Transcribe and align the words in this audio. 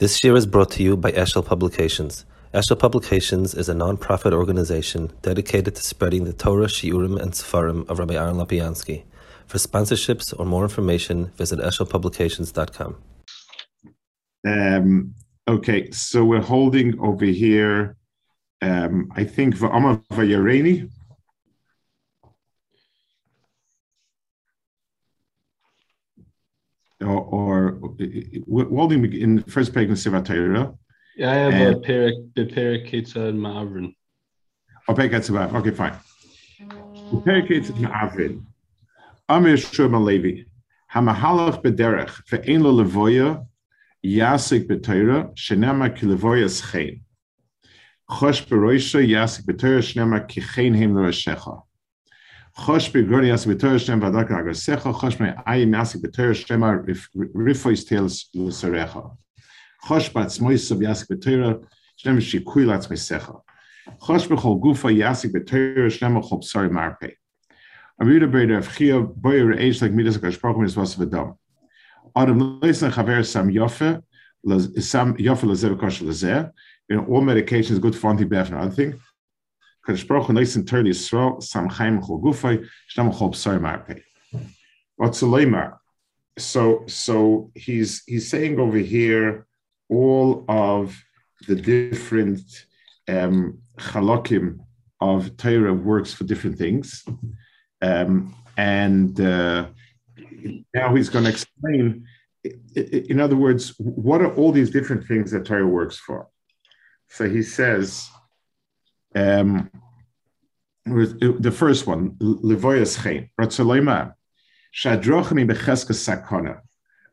This 0.00 0.24
year 0.24 0.34
is 0.34 0.44
brought 0.44 0.72
to 0.72 0.82
you 0.82 0.96
by 0.96 1.12
Eshel 1.12 1.46
Publications. 1.46 2.24
Eshel 2.52 2.76
Publications 2.76 3.54
is 3.54 3.68
a 3.68 3.74
non-profit 3.74 4.32
organization 4.32 5.12
dedicated 5.22 5.76
to 5.76 5.82
spreading 5.84 6.24
the 6.24 6.32
Torah, 6.32 6.66
Shiurim, 6.66 7.16
and 7.22 7.30
Sefarim 7.30 7.88
of 7.88 8.00
Rabbi 8.00 8.14
Aaron 8.14 8.34
Lapiansky. 8.34 9.04
For 9.46 9.58
sponsorships 9.58 10.34
or 10.36 10.46
more 10.46 10.64
information, 10.64 11.26
visit 11.36 11.60
eshelpublications.com. 11.60 12.96
Um, 14.44 15.14
okay, 15.46 15.92
so 15.92 16.24
we're 16.24 16.40
holding 16.40 16.98
over 16.98 17.26
here, 17.26 17.96
um, 18.62 19.12
I 19.14 19.22
think, 19.22 19.54
Va'ama 19.56 20.04
Vayareni. 20.08 20.90
Or, 27.00 27.20
or 27.20 27.53
holding 27.80 29.12
in 29.12 29.36
the 29.36 29.50
first 29.50 29.74
page 29.74 29.90
of 29.90 29.98
Siva 29.98 30.22
Yeah, 31.16 31.30
I 31.30 31.34
have 31.34 31.54
uh, 31.54 31.76
a 31.76 31.80
pair 31.80 32.12
the 32.34 32.46
Perikitza 32.46 33.28
and 33.28 33.40
Ma'avrin. 33.40 33.94
Oh, 34.88 34.94
Perikitza 34.94 35.54
Okay, 35.54 35.70
fine. 35.70 35.96
Perikitza 37.24 37.72
Ma'avrin. 37.72 38.44
Amir 39.28 39.56
Shurma 39.56 40.04
Levi. 40.04 40.44
Hamahalach 40.94 41.62
bederech 41.62 42.22
ve'en 42.30 42.62
lo 42.62 42.72
levoya 42.72 43.44
yasik 44.04 44.68
b'teira 44.68 45.34
shenema 45.34 45.94
ki 45.94 46.06
levoya 46.06 46.48
schein. 46.48 47.00
Chosh 48.08 48.46
beroisha 48.46 49.04
yasik 49.04 49.44
b'teira 49.44 49.80
shenema 49.80 50.28
ki 50.28 50.40
chein 50.40 50.74
hem 50.74 50.94
l'rashecha. 50.94 51.63
Chosh 52.56 52.92
begroni 52.92 53.28
yasik 53.28 53.50
b'teira 53.52 53.78
shenema 53.82 54.10
v'adak 54.10 54.30
agasecha. 54.30 54.94
Chosh 54.94 55.18
me 55.18 55.34
ayim 55.46 55.74
yasik 55.74 56.02
b'teira 56.02 56.34
shenema 56.34 56.84
rifois 57.34 57.84
teils 57.84 58.30
l'sarecha. 58.34 59.16
Chosh 59.84 60.12
batzmoisav 60.12 60.78
yasik 60.78 61.08
b'teira 61.08 61.64
shenema 61.98 62.20
shikui 62.20 62.64
latzmesecha. 62.64 63.40
Chosh 64.00 64.28
b'chol 64.28 64.60
gufa 64.62 64.88
yasik 64.94 65.32
b'teira 65.32 65.90
shenema 65.90 66.22
chol 66.22 66.40
psari 66.42 66.70
marpei. 66.70 67.14
A 68.00 68.04
wieder 68.04 68.28
bei 68.28 68.46
der 68.46 68.62
Chia 68.62 69.00
Boyer 69.00 69.52
Age 69.52 69.80
like 69.82 69.92
Midas 69.92 70.18
gesprochen 70.18 70.64
ist 70.64 70.76
was 70.76 70.96
wir 70.98 71.06
da. 71.06 71.36
Adam 72.14 72.60
listen 72.60 72.90
Javier 72.90 73.24
Sam 73.24 73.48
Yoffe, 73.50 74.02
Sam 74.80 75.16
Yoffe 75.16 75.44
Lazer 75.44 75.76
Kosh. 75.76 76.00
You 76.00 76.96
know, 76.96 77.04
all 77.06 77.22
medications 77.22 77.80
good 77.80 77.96
for 77.96 78.10
anti-BF 78.10 78.46
and 78.46 78.54
other 78.56 78.70
thing. 78.70 79.00
Gufay, 82.22 82.66
Stam 82.88 83.10
Chol 83.12 83.32
Psar 83.32 83.60
Marpe. 83.60 84.02
What's? 84.96 85.20
So, 86.38 86.84
so 86.86 87.50
he's 87.54 88.02
he's 88.06 88.28
saying 88.28 88.58
over 88.58 88.78
here 88.78 89.46
all 89.88 90.44
of 90.48 90.96
the 91.46 91.54
different 91.54 92.42
um, 93.08 93.58
halakim 93.78 94.58
of 95.00 95.36
Torah 95.36 95.74
works 95.74 96.12
for 96.12 96.24
different 96.24 96.58
things. 96.58 97.04
Um, 97.82 98.34
and 98.56 99.20
uh, 99.20 99.66
now 100.72 100.94
he's 100.94 101.10
going 101.10 101.24
to 101.24 101.30
explain, 101.30 102.06
in 102.74 103.20
other 103.20 103.36
words, 103.36 103.74
what 103.78 104.22
are 104.22 104.34
all 104.34 104.52
these 104.52 104.70
different 104.70 105.06
things 105.06 105.30
that 105.32 105.44
Torah 105.44 105.66
works 105.66 105.98
for? 105.98 106.28
So 107.08 107.28
he 107.28 107.42
says, 107.42 108.08
um, 109.14 109.70
the 110.86 111.54
first 111.56 111.86
one, 111.86 112.10
Levoyas 112.12 113.02
Chen, 113.02 113.30
Ratzalema, 113.40 114.14
Shadrochim 114.74 115.48
Becheska 115.50 115.92
Sakona, 115.92 116.60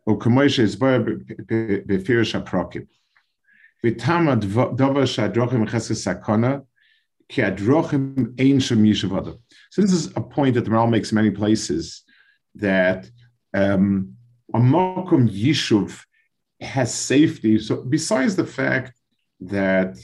O 0.08 0.18
Kamoisha 0.18 0.60
is 0.60 0.76
Befir 0.76 2.24
Shaprokim. 2.26 2.88
Vitama 3.84 4.40
Dova 4.40 5.04
Shadrochim 5.04 5.66
Becheska 5.66 5.96
Sakona, 5.96 6.66
Ki 7.30 7.44
Adrochim 7.44 8.40
Ein 8.40 8.60
Shem 8.60 8.84
Yishavada. 8.84 9.38
So 9.70 9.82
this 9.82 9.94
is 9.94 10.08
a 10.18 10.22
point 10.22 10.56
that 10.56 10.66
the 10.66 10.72
Maharal 10.72 10.90
makes 10.90 11.14
many 11.14 11.31
places 11.31 12.04
that 12.56 13.09
um, 13.54 14.16
a 14.54 14.59
Mokum 14.59 15.30
Yishuv 15.30 16.04
has 16.59 16.94
safety. 16.94 17.58
So 17.58 17.84
besides 17.84 18.36
the 18.36 18.46
fact 18.46 19.00
that 19.40 19.98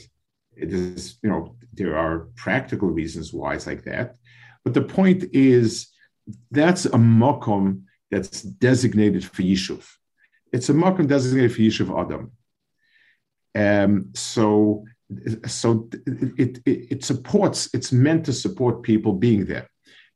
it 0.56 0.72
is, 0.72 1.18
you 1.22 1.28
know, 1.28 1.54
there 1.78 1.96
are 1.96 2.28
practical 2.36 2.88
reasons 2.88 3.32
why 3.32 3.54
it's 3.54 3.66
like 3.66 3.84
that, 3.84 4.16
but 4.64 4.74
the 4.74 4.82
point 4.82 5.24
is 5.32 5.88
that's 6.50 6.84
a 6.84 6.98
Mokum 6.98 7.82
that's 8.10 8.42
designated 8.42 9.24
for 9.24 9.42
Yishuv. 9.42 9.86
It's 10.52 10.68
a 10.68 10.74
Mokum 10.74 11.06
designated 11.06 11.54
for 11.54 11.62
Yishuv 11.62 11.90
Adam. 11.98 12.32
Um, 13.54 14.10
so 14.14 14.84
so 15.46 15.88
it, 16.06 16.60
it, 16.66 16.92
it, 16.92 17.04
supports, 17.04 17.70
it's 17.72 17.92
meant 17.92 18.26
to 18.26 18.32
support 18.32 18.82
people 18.82 19.12
being 19.14 19.46
there. 19.46 19.68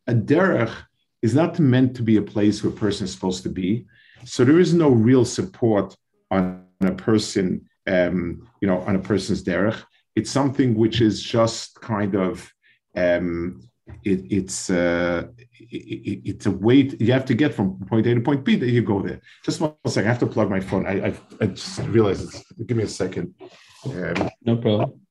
A 0.07 0.13
derech 0.13 0.75
is 1.23 1.35
not 1.35 1.59
meant 1.59 1.97
to 1.97 2.03
be 2.03 2.17
a 2.17 2.23
place 2.23 2.63
where 2.63 2.73
a 2.73 2.77
person 2.77 3.05
is 3.05 3.13
supposed 3.13 3.43
to 3.45 3.49
be. 3.49 3.87
So 4.25 4.45
there 4.45 4.61
is 4.61 4.75
no 4.75 4.91
real 4.91 5.25
support 5.25 5.97
on 6.31 6.67
a 6.81 6.93
person, 6.93 7.69
um, 7.87 8.49
you 8.61 8.69
know, 8.69 8.81
on 8.81 8.97
a 8.97 8.99
person's 8.99 9.43
derech. 9.43 9.83
It's 10.15 10.31
something 10.31 10.75
which 10.75 11.01
is 11.01 11.23
just 11.23 11.81
kind 11.81 12.15
of, 12.15 12.53
um, 12.97 13.63
it, 14.05 14.21
it's 14.31 14.71
uh, 14.71 15.25
it, 15.59 16.21
it's 16.25 16.47
a 16.47 16.51
weight 16.51 17.01
you 17.01 17.13
have 17.13 17.25
to 17.27 17.35
get 17.35 17.55
from 17.55 17.79
point 17.87 18.07
A 18.07 18.15
to 18.15 18.21
point 18.21 18.45
B 18.45 18.57
that 18.57 18.71
you 18.71 18.83
go 18.83 19.03
there. 19.03 19.21
Just 19.45 19.61
one 19.61 19.75
second, 19.87 20.09
I 20.09 20.13
have 20.13 20.21
to 20.21 20.27
plug 20.27 20.51
my 20.51 20.61
phone. 20.61 20.87
I, 20.87 21.09
I, 21.09 21.15
I 21.41 21.47
just 21.47 21.81
realized 21.81 22.23
it's, 22.25 22.43
give 22.67 22.77
me 22.77 22.85
a 22.85 22.89
second. 22.89 23.35
Um, 23.85 24.31
no 24.45 24.57
problem. 24.57 25.02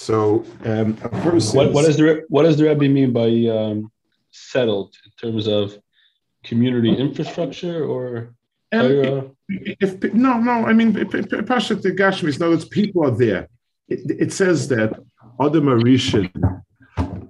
So, 0.00 0.44
um, 0.64 0.94
what, 1.52 1.72
what, 1.72 1.84
is 1.84 1.96
the 1.96 2.24
what 2.28 2.44
does 2.44 2.56
the 2.56 2.68
Rebbe 2.68 2.88
mean 2.88 3.12
by 3.12 3.30
um, 3.50 3.90
settled 4.30 4.94
in 5.04 5.10
terms 5.20 5.48
of 5.48 5.76
community 6.44 6.94
infrastructure 6.94 7.84
or? 7.84 8.32
Um, 8.70 9.36
if, 9.48 10.04
if, 10.04 10.14
no, 10.14 10.38
no. 10.38 10.66
I 10.66 10.72
mean, 10.72 10.92
Pashat 10.94 11.82
Gashmis. 11.98 12.38
No, 12.38 12.52
it's 12.52 12.64
people 12.64 13.04
are 13.04 13.10
there. 13.10 13.48
It, 13.88 14.00
it 14.24 14.32
says 14.32 14.68
that 14.68 14.90
Adam 15.40 15.64
Arishan, 15.64 16.30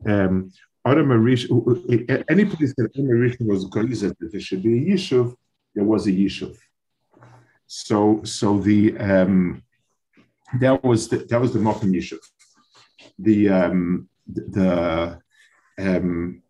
um, 0.07 0.53
Adam 0.84 1.09
Arishan, 1.09 2.25
any 2.28 2.45
place 2.45 2.75
that 2.77 2.91
Adam 2.95 3.09
Arishan 3.09 3.47
was 3.47 3.65
gazed 3.65 4.03
that 4.03 4.31
there 4.31 4.41
should 4.41 4.62
be 4.62 4.75
a 4.75 4.93
yishuv, 4.93 5.34
there 5.75 5.84
was 5.84 6.07
a 6.07 6.12
yishuv. 6.12 6.55
So, 7.67 8.23
so 8.25 8.59
the 8.59 8.97
um, 8.99 9.62
that 10.61 10.84
was 10.84 11.09
the, 11.09 11.19
that 11.19 11.41
was 11.41 11.53
the 11.53 11.61
Mokum 11.61 11.95
Yishuv. 11.95 12.19
The 13.19 13.48
um, 13.48 14.09
the 14.26 15.20
um, 15.78 16.42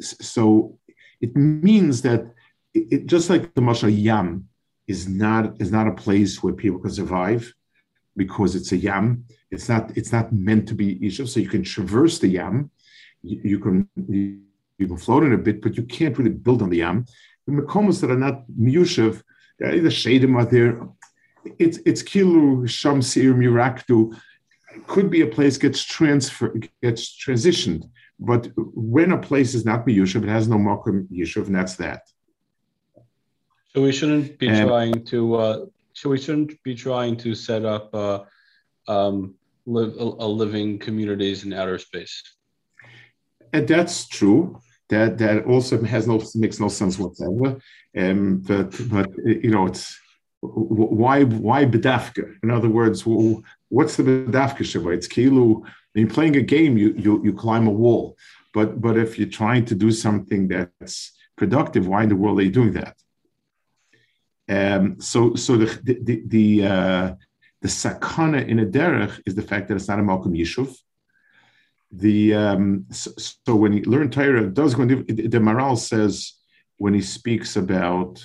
so 0.00 0.78
it 1.20 1.36
means 1.36 2.02
that 2.02 2.32
it, 2.74 3.06
just 3.06 3.30
like 3.30 3.54
the 3.54 3.60
Mashal 3.60 3.94
Yam 3.96 4.48
is 4.86 5.08
not 5.08 5.60
is 5.60 5.70
not 5.70 5.86
a 5.86 5.92
place 5.92 6.42
where 6.42 6.52
people 6.52 6.78
can 6.80 6.90
survive 6.90 7.52
because 8.16 8.54
it's 8.54 8.72
a 8.72 8.76
Yam. 8.76 9.24
It's 9.50 9.68
not 9.68 9.96
it's 9.96 10.12
not 10.12 10.32
meant 10.32 10.68
to 10.68 10.74
be 10.74 10.96
Yishuv. 10.96 11.28
So 11.28 11.40
you 11.40 11.48
can 11.48 11.62
traverse 11.62 12.18
the 12.18 12.28
Yam, 12.28 12.70
you, 13.22 13.40
you 13.44 13.58
can 13.58 13.88
you, 14.08 14.40
you, 14.78 14.86
can 14.86 14.96
float 14.96 15.24
in 15.24 15.32
a 15.32 15.38
bit, 15.38 15.62
but 15.62 15.76
you 15.76 15.84
can't 15.84 16.16
really 16.18 16.30
build 16.30 16.62
on 16.62 16.70
the 16.70 16.78
Yam. 16.78 17.04
The 17.46 17.52
Makomas 17.52 18.00
that 18.00 18.10
are 18.10 18.16
not 18.16 18.44
Yushuv, 18.48 19.22
the 19.58 19.92
Shadim 20.00 20.36
are 20.36 20.44
there 20.44 20.88
it's 21.58 21.78
it's 21.86 22.02
kilu 22.02 22.62
shamsir 22.64 23.34
miraktu 23.34 24.14
could 24.86 25.10
be 25.10 25.22
a 25.22 25.26
place 25.26 25.58
gets 25.58 25.82
transfer 25.82 26.54
gets 26.82 27.16
transitioned, 27.16 27.88
but 28.18 28.48
when 28.56 29.12
a 29.12 29.18
place 29.18 29.54
is 29.54 29.64
not 29.64 29.86
miyushav, 29.86 30.22
it 30.22 30.28
has 30.28 30.48
no 30.48 30.56
makom 30.56 31.08
yishuv, 31.08 31.46
and 31.46 31.54
that's 31.54 31.76
that. 31.76 32.02
So 33.72 33.82
we 33.82 33.92
shouldn't 33.92 34.38
be 34.38 34.48
trying 34.48 35.04
to. 35.06 35.34
Uh, 35.34 35.66
so 35.92 36.10
we 36.10 36.18
shouldn't 36.18 36.62
be 36.62 36.74
trying 36.74 37.16
to 37.18 37.34
set 37.34 37.64
up 37.64 37.94
uh, 37.94 38.20
um, 38.88 39.34
live 39.66 39.94
a, 39.96 40.02
a 40.02 40.28
living 40.42 40.78
communities 40.78 41.44
in 41.44 41.52
outer 41.52 41.78
space. 41.78 42.22
And 43.52 43.66
that's 43.66 44.08
true. 44.08 44.60
That 44.88 45.18
that 45.18 45.44
also 45.44 45.82
has 45.84 46.06
no 46.06 46.20
makes 46.34 46.58
no 46.58 46.68
sense 46.68 46.98
whatsoever. 46.98 47.60
Um, 47.96 48.38
but 48.46 48.70
but 48.90 49.08
you 49.24 49.50
know 49.50 49.66
it's 49.66 49.98
why 50.40 51.24
why 51.24 51.64
bedafka? 51.64 52.36
In 52.42 52.50
other 52.50 52.68
words, 52.68 53.04
what's 53.04 53.96
the 53.96 54.02
bedafka 54.02 54.62
shabbat? 54.64 54.94
It's 54.94 55.08
kilu. 55.08 55.62
When 55.92 56.06
you're 56.06 56.14
playing 56.14 56.36
a 56.36 56.42
game, 56.42 56.78
you, 56.78 56.94
you 56.96 57.22
you 57.24 57.32
climb 57.32 57.66
a 57.66 57.70
wall. 57.70 58.16
But 58.54 58.80
but 58.80 58.96
if 58.96 59.18
you're 59.18 59.28
trying 59.28 59.64
to 59.66 59.74
do 59.74 59.90
something 59.90 60.48
that's 60.48 61.12
productive, 61.36 61.86
why 61.86 62.04
in 62.04 62.08
the 62.08 62.16
world 62.16 62.38
are 62.38 62.42
you 62.42 62.50
doing 62.50 62.72
that? 62.72 62.96
Um, 64.48 65.00
so 65.00 65.34
so 65.34 65.56
the 65.56 65.78
the 65.82 66.22
the, 66.26 66.66
uh, 66.66 67.14
the 67.60 67.68
sakana 67.68 68.46
in 68.46 68.60
a 68.60 68.66
derech 68.66 69.20
is 69.26 69.34
the 69.34 69.42
fact 69.42 69.68
that 69.68 69.76
it's 69.76 69.88
not 69.88 70.00
a 70.00 70.02
malkum 70.02 70.36
yishuv. 70.36 70.74
The 71.92 72.34
um, 72.34 72.86
so, 72.90 73.10
so, 73.16 73.54
when 73.56 73.72
you 73.72 73.82
learn 73.82 74.10
Torah, 74.10 74.48
does 74.48 74.74
go 74.74 74.84
the, 74.84 74.94
Maharal 75.38 75.76
says 75.76 76.34
when 76.78 76.94
he 76.94 77.02
speaks 77.02 77.56
about 77.56 78.24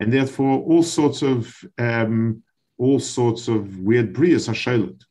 and 0.00 0.12
therefore 0.12 0.60
all 0.60 0.82
sorts 0.82 1.22
of 1.22 1.64
um, 1.78 2.42
all 2.76 3.00
sorts 3.00 3.48
of 3.48 3.78
weird 3.80 4.12
brias 4.12 4.48
are 4.48 4.52
shailut. 4.52 5.02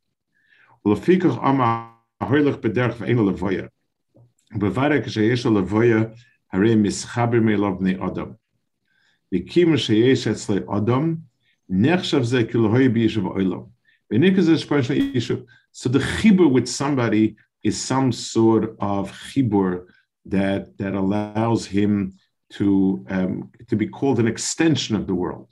So 15.72 15.90
the 15.90 16.00
chibur 16.00 16.50
with 16.50 16.68
somebody 16.68 17.36
is 17.64 17.80
some 17.80 18.12
sort 18.14 18.76
of 18.80 19.12
chibur 19.12 19.88
that 20.26 20.78
that 20.78 20.94
allows 20.94 21.66
him 21.66 22.14
to, 22.52 23.06
um, 23.10 23.52
to 23.68 23.76
be 23.76 23.88
called 23.88 24.20
an 24.20 24.28
extension 24.28 24.96
of 24.96 25.08
the 25.08 25.16
world. 25.16 25.50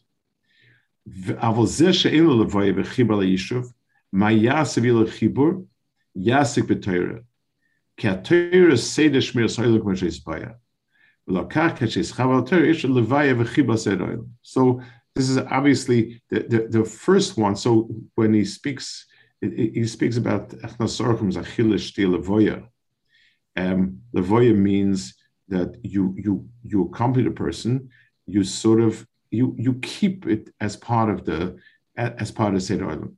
So 14.42 14.82
this 15.16 15.30
is 15.30 15.38
obviously 15.38 16.22
the, 16.30 16.40
the, 16.44 16.68
the, 16.70 16.86
first 16.86 17.38
one. 17.38 17.56
So 17.56 17.90
when 18.16 18.34
he 18.34 18.46
speaks, 18.46 19.06
he 19.42 19.86
speaks 19.88 20.18
about 20.18 20.54
um. 23.56 24.02
Levoya 24.14 24.56
means 24.56 25.16
that 25.48 25.78
you 25.84 26.16
you 26.18 26.48
you 26.64 26.84
accompany 26.86 27.24
the 27.24 27.32
person, 27.32 27.90
you 28.26 28.44
sort 28.44 28.82
of 28.82 29.06
you 29.32 29.56
you 29.58 29.76
keep 29.76 30.26
it 30.26 30.54
as 30.60 30.76
part 30.76 31.10
of 31.10 31.26
the 31.26 31.58
as 31.98 32.32
part 32.32 32.54
of 32.54 32.60
the 32.60 32.66
Seder 32.66 32.86
Olam. 32.86 33.14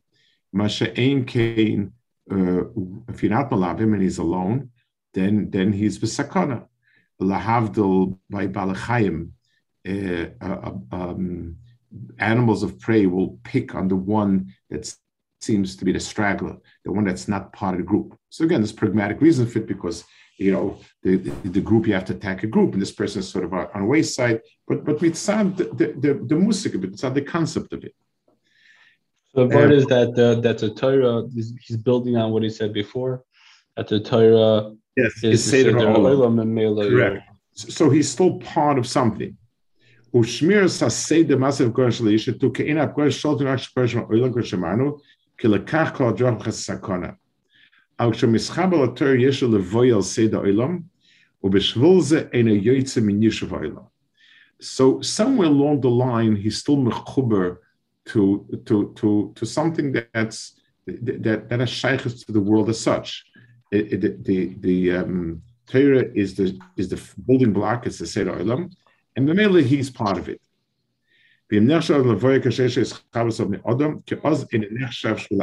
Masha 0.54 0.98
Ein 1.00 1.26
Kain, 1.26 1.92
uh, 2.32 2.64
if 3.10 3.22
you're 3.22 3.32
not 3.32 3.50
Malavim 3.50 3.94
and 3.94 4.02
he's 4.02 4.18
alone, 4.18 4.70
then 5.14 5.50
then 5.50 5.72
he's 5.74 6.00
Besakana. 6.00 6.66
Lahavdil 7.22 8.18
by 8.30 8.48
Balachayim, 8.48 9.32
uh, 9.88 10.26
uh, 10.40 10.72
um, 10.92 11.56
animals 12.20 12.62
of 12.62 12.80
prey 12.80 13.08
will 13.08 13.40
pick 13.44 13.74
on 13.74 13.88
the 13.88 13.96
one 13.96 14.54
that 14.70 14.94
seems 15.42 15.76
to 15.76 15.86
be 15.86 15.92
the 15.92 16.00
straggler, 16.00 16.58
the 16.84 16.92
one 16.92 17.06
that's 17.06 17.28
not 17.28 17.54
part 17.54 17.74
of 17.74 17.80
the 17.80 17.86
group. 17.86 18.18
So 18.30 18.46
again, 18.46 18.62
there's 18.62 18.72
pragmatic 18.72 19.22
reason 19.22 19.48
for 19.48 19.60
it 19.60 19.68
because 19.68 20.04
you 20.38 20.52
know, 20.52 20.80
the, 21.02 21.18
the, 21.18 21.50
the, 21.50 21.62
group, 21.62 21.88
you 21.88 21.94
have 21.94 22.06
to 22.06 22.14
attack 22.14 22.44
a 22.44 22.48
group, 22.48 22.74
and 22.74 22.82
this 22.82 22.92
person 22.92 23.20
is 23.20 23.30
sort 23.30 23.44
of 23.44 23.54
on, 23.54 23.68
on 23.74 23.88
wayside. 23.88 24.42
But 24.68 24.86
but 24.86 25.00
mitzad 25.00 25.58
the 25.58 25.64
the, 25.66 25.88
the, 26.00 26.14
the 26.26 26.36
music, 26.36 26.74
mitzad 26.74 27.14
the 27.16 27.24
concept 27.24 27.74
of 27.74 27.84
it. 27.84 27.96
So 29.34 29.48
the 29.48 29.54
part 29.54 29.72
is 29.72 29.86
that 29.88 30.10
uh, 30.10 30.40
that 30.42 30.60
the 30.60 30.70
Torah 30.70 31.24
he's 31.34 31.78
building 31.78 32.18
on 32.18 32.32
what 32.32 32.44
he 32.44 32.50
said 32.50 32.72
before. 32.74 33.24
That 33.76 33.88
the 33.88 34.00
Torah 34.00 34.74
yes, 34.96 35.24
is 35.24 35.44
Seder 35.44 35.74
Correct. 35.74 37.24
So 37.54 37.90
he's 37.90 38.10
still 38.10 38.40
part 38.40 38.78
of 38.78 38.86
something. 38.88 39.36
Ushmir 40.14 40.66
sasei 40.66 41.28
de 41.28 41.36
massive 41.36 41.74
to 41.74 42.52
keina 42.52 42.96
gosh 42.96 43.16
shalton 43.16 43.48
ash 43.48 43.74
person 43.74 44.06
oilan 44.06 44.34
gosh 44.34 44.52
shemanu 44.52 45.00
kilakach 45.40 45.94
kol 45.96 46.14
So 54.60 55.02
somewhere 55.02 55.48
along 55.48 55.82
the 55.82 55.90
line, 55.90 56.36
he's 56.36 56.58
still 56.58 56.78
mechuber 56.78 57.58
to 58.06 58.46
to 58.66 58.94
to 58.96 59.34
to 59.36 59.46
something 59.46 59.92
that's 60.14 60.60
that 60.86 61.50
that 61.50 61.60
has 61.60 61.70
shaykhs 61.70 62.24
to 62.24 62.32
the 62.32 62.40
world 62.40 62.70
as 62.70 62.80
such. 62.80 63.26
It, 63.72 64.04
it, 64.04 64.24
the 64.24 64.56
the 64.60 64.92
um, 64.92 65.42
Torah 65.68 66.06
is 66.14 66.36
the 66.36 66.58
is 66.78 66.90
the 66.90 67.02
building 67.26 67.54
block. 67.54 67.86
It's 67.86 68.00
the 68.00 68.08
Seder 68.08 68.34
Olam, 68.34 68.72
and 69.16 69.28
the 69.28 69.34
Mele 69.34 69.64
he's 69.64 69.90
part 69.90 70.18
of 70.18 70.30
it. 70.30 70.42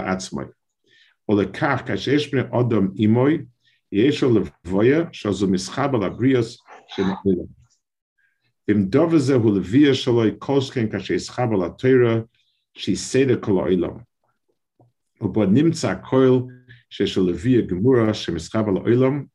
או 0.02 0.63
לכך 1.29 1.81
כאשר 1.85 2.11
יש 2.11 2.33
בני 2.33 2.41
אדם 2.41 2.87
אימוי, 2.95 3.45
יש 3.91 4.23
לו 4.23 4.39
לבויה 4.39 5.03
שזו 5.11 5.47
מסחב 5.47 5.95
על 5.95 6.03
הבריאס 6.03 6.57
של 6.87 7.03
העולם. 7.03 7.45
אם 8.71 8.85
דובר 8.85 9.17
זה 9.17 9.33
הוא 9.33 9.57
לביאה 9.57 9.93
שלו 9.93 10.23
כל 10.39 10.61
שכן 10.61 10.91
כאשר 10.91 11.13
יסחב 11.13 11.47
על 11.53 11.63
התורה, 11.63 12.21
שיסדר 12.73 13.41
כל 13.41 13.51
העולם. 13.51 13.97
ובו 15.21 15.45
נמצא 15.45 15.89
הכל 15.89 16.39
שיש 16.89 17.17
לו 17.17 17.27
לביאה 17.27 17.61
גמורה 17.61 18.13
שמסחב 18.13 18.67
על 18.67 18.77
העולם, 18.77 19.25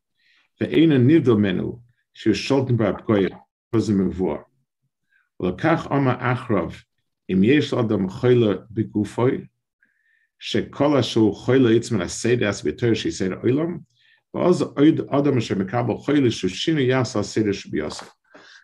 ואין 0.61 0.93
הנבדל 0.93 1.33
ממנו 1.33 1.81
שהוא 2.15 2.35
שולטן 2.35 2.77
בה 2.77 2.89
הפגויה, 2.89 3.37
וזה 3.75 3.95
מבואר. 3.95 4.41
ולכך 5.41 5.87
אומר 5.91 6.15
אחרב, 6.19 6.75
אם 7.33 7.45
יש 7.45 7.73
לאדם 7.73 8.09
חולה 8.09 8.55
בגופוי, 8.71 9.45
shekola 10.42 11.04
shu 11.04 11.32
choyle 11.32 11.76
itzman 11.78 12.04
aseder 12.04 12.44
as 12.44 12.62
beter 12.62 12.96
she 12.96 13.12
said 13.12 13.32
oilam 13.32 13.84
vaz 14.34 14.62
oid 14.62 15.08
adam 15.12 15.38
shemekabel 15.38 16.04
choyle 16.06 16.32
shu 16.32 16.48
shinu 16.48 16.86
yas 16.86 17.14
aseder 17.16 17.54
should 17.54 17.72
be. 17.72 17.82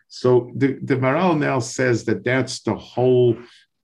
So 0.08 0.52
the 0.56 0.78
the 0.82 0.96
Maharal 0.96 1.38
now 1.38 1.58
says 1.58 2.04
that 2.04 2.24
that's 2.24 2.60
the 2.62 2.74
whole 2.74 3.36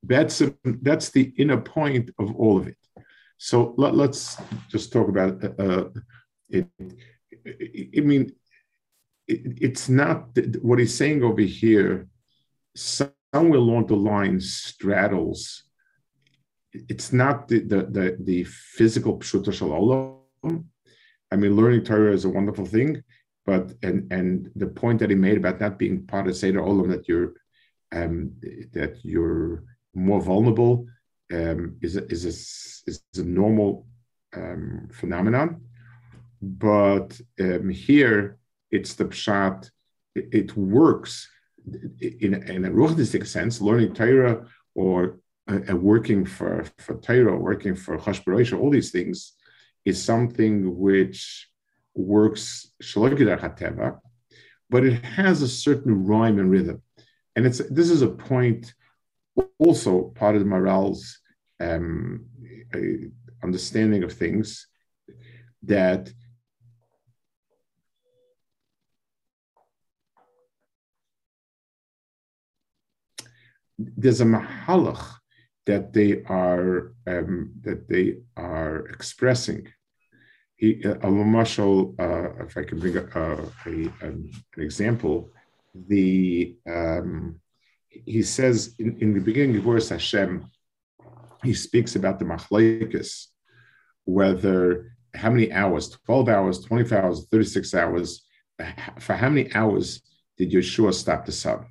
that's 0.03 0.41
a, 0.41 0.53
that's 0.63 1.09
the 1.09 1.33
inner 1.37 1.61
point 1.61 2.11
of 2.19 2.35
all 2.35 2.57
of 2.57 2.67
it. 2.67 2.77
So 3.37 3.73
let, 3.77 3.93
us 4.09 4.41
just 4.69 4.91
talk 4.93 5.09
about 5.09 5.43
uh, 5.43 5.51
uh 5.59 5.89
it. 6.49 6.67
I 7.97 8.01
mean, 8.01 8.31
it, 9.27 9.57
it's 9.61 9.89
not 9.89 10.29
what 10.61 10.79
he's 10.79 10.95
saying 10.95 11.23
over 11.23 11.41
here. 11.41 12.07
Somewhere 12.75 13.59
along 13.59 13.87
the 13.87 13.95
line 13.95 14.39
straddles 14.39 15.62
it's 16.73 17.13
not 17.13 17.47
the 17.47 17.59
the 17.59 17.83
the, 17.83 18.17
the 18.19 18.43
physical 18.43 19.17
pshuta 19.19 19.53
shalom. 19.53 20.69
I 21.31 21.35
mean, 21.35 21.55
learning 21.55 21.83
Torah 21.83 22.13
is 22.13 22.25
a 22.25 22.29
wonderful 22.29 22.65
thing, 22.65 23.03
but 23.45 23.73
and 23.81 24.11
and 24.11 24.51
the 24.55 24.67
point 24.67 24.99
that 24.99 25.09
he 25.09 25.15
made 25.15 25.37
about 25.37 25.59
not 25.59 25.79
being 25.79 26.05
part 26.05 26.27
of 26.27 26.35
Seder 26.35 26.61
Olam 26.61 26.89
that 26.89 27.07
you're 27.07 27.33
um, 27.91 28.31
that 28.73 28.99
you're 29.03 29.63
more 29.93 30.21
vulnerable 30.21 30.87
um, 31.31 31.77
is 31.81 31.95
a, 31.95 32.05
is 32.11 32.25
a, 32.25 32.89
is 32.89 33.03
a 33.17 33.23
normal 33.23 33.85
um, 34.35 34.89
phenomenon, 34.91 35.61
but 36.41 37.19
um, 37.39 37.69
here 37.69 38.37
it's 38.71 38.93
the 38.95 39.05
pshat. 39.05 39.69
It, 40.15 40.29
it 40.31 40.57
works 40.57 41.29
in, 42.01 42.33
in 42.49 42.65
a 42.65 42.71
ruchnistic 42.71 43.25
sense. 43.25 43.61
Learning 43.61 43.93
Torah 43.93 44.45
or 44.75 45.19
uh, 45.49 45.75
working 45.75 46.25
for 46.25 46.65
for 46.77 46.95
Torah, 46.95 47.37
working 47.37 47.75
for 47.75 47.97
Chashbarosha, 47.97 48.59
all 48.59 48.69
these 48.69 48.91
things 48.91 49.33
is 49.85 50.03
something 50.03 50.77
which 50.77 51.49
works 51.95 52.71
hateva, 52.81 53.99
but 54.69 54.85
it 54.85 55.03
has 55.03 55.41
a 55.41 55.47
certain 55.47 56.05
rhyme 56.05 56.39
and 56.39 56.49
rhythm, 56.49 56.81
and 57.35 57.45
it's 57.45 57.59
this 57.69 57.89
is 57.89 58.01
a 58.01 58.07
point 58.07 58.73
also 59.59 60.03
part 60.15 60.35
of 60.35 60.41
the 60.41 60.47
Maharal's 60.47 61.19
um, 61.59 62.25
understanding 63.43 64.03
of 64.03 64.13
things 64.13 64.67
that 65.63 66.11
there's 73.77 74.21
a 74.21 74.25
mahalach 74.25 75.19
that 75.65 75.93
they 75.93 76.23
are 76.23 76.93
um, 77.07 77.53
that 77.61 77.87
they 77.87 78.17
are 78.35 78.87
expressing. 78.87 79.67
He, 80.55 80.83
uh, 80.85 81.09
marshal, 81.09 81.95
uh, 81.99 82.45
if 82.45 82.57
I 82.57 82.63
can 82.63 82.79
bring 82.79 82.97
a, 82.97 83.05
a, 83.15 83.43
a, 83.65 84.05
an 84.07 84.31
example, 84.57 85.31
the 85.87 86.55
um, 86.69 87.39
he 87.89 88.23
says 88.23 88.75
in, 88.79 88.97
in 88.99 89.13
the 89.13 89.19
beginning 89.19 89.55
of 89.57 89.63
Gevuros 89.63 89.89
Hashem, 89.89 90.49
he 91.43 91.53
speaks 91.53 91.95
about 91.95 92.19
the 92.19 92.25
machlekes, 92.25 93.27
whether 94.05 94.93
how 95.15 95.29
many 95.29 95.51
hours, 95.51 95.89
12 96.05 96.29
hours, 96.29 96.59
25 96.61 97.03
hours, 97.03 97.27
36 97.29 97.73
hours, 97.75 98.25
for 98.99 99.13
how 99.13 99.29
many 99.29 99.53
hours 99.53 100.01
did 100.37 100.51
Yeshua 100.51 100.93
stop 100.93 101.25
the 101.25 101.31
sun? 101.31 101.65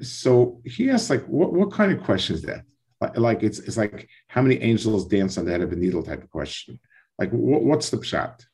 So 0.00 0.60
he 0.64 0.90
asks, 0.90 1.10
like, 1.10 1.24
what, 1.26 1.52
what 1.52 1.72
kind 1.72 1.92
of 1.92 2.02
question 2.02 2.36
is 2.36 2.42
that? 2.42 2.64
Like, 3.00 3.16
like 3.18 3.42
it's 3.42 3.58
it's 3.58 3.76
like 3.76 4.08
how 4.28 4.42
many 4.42 4.60
angels 4.62 5.06
dance 5.06 5.36
on 5.36 5.44
the 5.44 5.50
head 5.50 5.60
of 5.60 5.72
a 5.72 5.76
needle 5.76 6.02
type 6.02 6.22
of 6.22 6.30
question. 6.30 6.78
Like, 7.18 7.30
what, 7.30 7.62
what's 7.62 7.90
the 7.90 8.02
shot? 8.02 8.46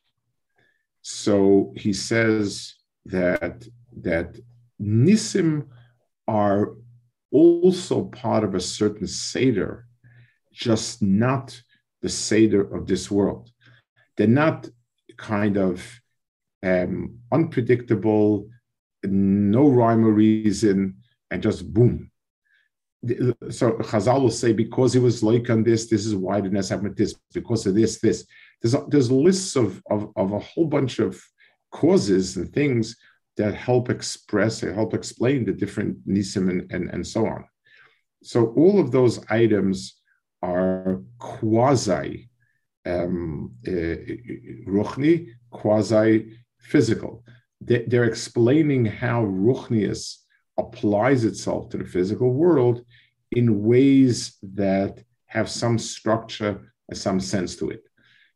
So 1.01 1.73
he 1.77 1.93
says 1.93 2.75
that 3.05 3.65
that 4.01 4.37
nisim 4.81 5.67
are 6.27 6.73
also 7.31 8.05
part 8.05 8.43
of 8.43 8.55
a 8.55 8.59
certain 8.59 9.07
seder, 9.07 9.85
just 10.51 11.01
not 11.01 11.61
the 12.01 12.09
seder 12.09 12.61
of 12.75 12.87
this 12.87 13.09
world. 13.09 13.51
They're 14.17 14.27
not 14.27 14.69
kind 15.17 15.57
of 15.57 16.01
um, 16.63 17.19
unpredictable, 17.31 18.49
no 19.03 19.67
rhyme 19.69 20.05
or 20.05 20.11
reason, 20.11 20.98
and 21.31 21.41
just 21.41 21.73
boom. 21.73 22.11
So 23.49 23.71
Chazal 23.77 24.21
will 24.21 24.29
say 24.29 24.51
because 24.51 24.93
he 24.93 24.99
was 24.99 25.23
like 25.23 25.49
on 25.49 25.63
this, 25.63 25.87
this 25.87 26.05
is 26.05 26.15
why 26.15 26.41
the 26.41 26.49
Ness 26.49 26.69
happened 26.69 26.97
this, 26.97 27.15
because 27.33 27.65
of 27.65 27.75
this, 27.75 27.99
this. 27.99 28.25
There's 28.61 28.75
there's 28.89 29.09
lists 29.09 29.55
of, 29.55 29.81
of, 29.89 30.11
of 30.17 30.33
a 30.33 30.39
whole 30.39 30.65
bunch 30.65 30.99
of 30.99 31.21
causes 31.71 32.35
and 32.35 32.51
things 32.51 32.97
that 33.37 33.55
help 33.55 33.89
express, 33.89 34.59
help 34.59 34.93
explain 34.93 35.45
the 35.45 35.53
different 35.53 36.05
nisim 36.05 36.49
and, 36.49 36.71
and, 36.71 36.89
and 36.89 37.07
so 37.07 37.25
on. 37.25 37.45
So 38.21 38.47
all 38.57 38.79
of 38.81 38.91
those 38.91 39.23
items 39.29 39.95
are 40.41 41.01
quasi 41.19 42.29
um, 42.85 43.53
uh, 43.65 43.95
ruchni, 44.67 45.29
quasi 45.51 46.37
physical. 46.59 47.23
They, 47.61 47.85
are 47.97 48.05
explaining 48.05 48.85
how 48.85 49.25
ruchnius 49.25 50.17
applies 50.59 51.23
itself 51.25 51.69
to 51.69 51.77
the 51.77 51.85
physical 51.85 52.31
world 52.33 52.83
in 53.31 53.63
ways 53.63 54.37
that 54.41 55.03
have 55.27 55.49
some 55.49 55.77
structure 55.77 56.73
and 56.87 56.97
some 56.97 57.19
sense 57.19 57.55
to 57.57 57.69
it. 57.69 57.83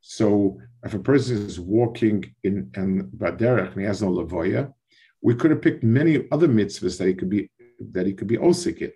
So 0.01 0.59
if 0.83 0.93
a 0.93 0.99
person 0.99 1.37
is 1.45 1.59
walking 1.59 2.35
in, 2.43 2.69
in 2.75 3.09
Baderech 3.17 3.71
and 3.71 3.81
he 3.81 3.87
has 3.87 4.01
no 4.01 4.09
lavoya, 4.09 4.71
we 5.21 5.35
could 5.35 5.51
have 5.51 5.61
picked 5.61 5.83
many 5.83 6.27
other 6.31 6.47
mitzvahs 6.47 6.97
that 6.97 7.07
he 7.07 7.13
could 7.13 7.29
be 7.29 7.49
that 7.91 8.05
he 8.05 8.13
could 8.13 8.27
be 8.27 8.37
osik 8.37 8.81
in. 8.81 8.91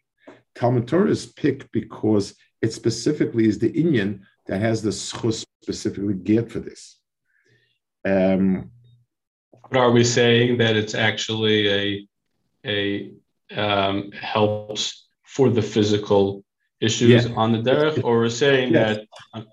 Talmud 0.56 0.88
Torah 0.88 1.10
is 1.10 1.26
picked 1.26 1.72
because 1.72 2.36
it 2.62 2.74
specifically 2.74 3.48
is 3.48 3.60
the 3.60 3.72
Inyan 3.72 4.22
that 4.48 4.62
has 4.62 4.82
the 4.82 4.90
schus 4.90 5.46
specifically 5.64 6.14
geared 6.14 6.52
for 6.52 6.60
this. 6.60 7.00
Um, 8.06 8.72
but 9.70 9.80
are 9.80 9.92
we 9.92 10.04
saying 10.04 10.58
that 10.60 10.76
it's 10.76 10.96
actually 10.96 11.70
a 11.70 12.08
a 12.68 13.12
um, 13.56 14.12
helps 14.12 15.08
for 15.24 15.50
the 15.50 15.62
physical 15.62 16.44
issues 16.82 17.26
yeah. 17.26 17.34
on 17.36 17.52
the 17.54 17.62
derech, 17.68 18.04
or 18.04 18.20
we're 18.20 18.30
saying 18.30 18.74
yes. 18.74 18.98
that? 18.98 19.08
Uh, 19.34 19.44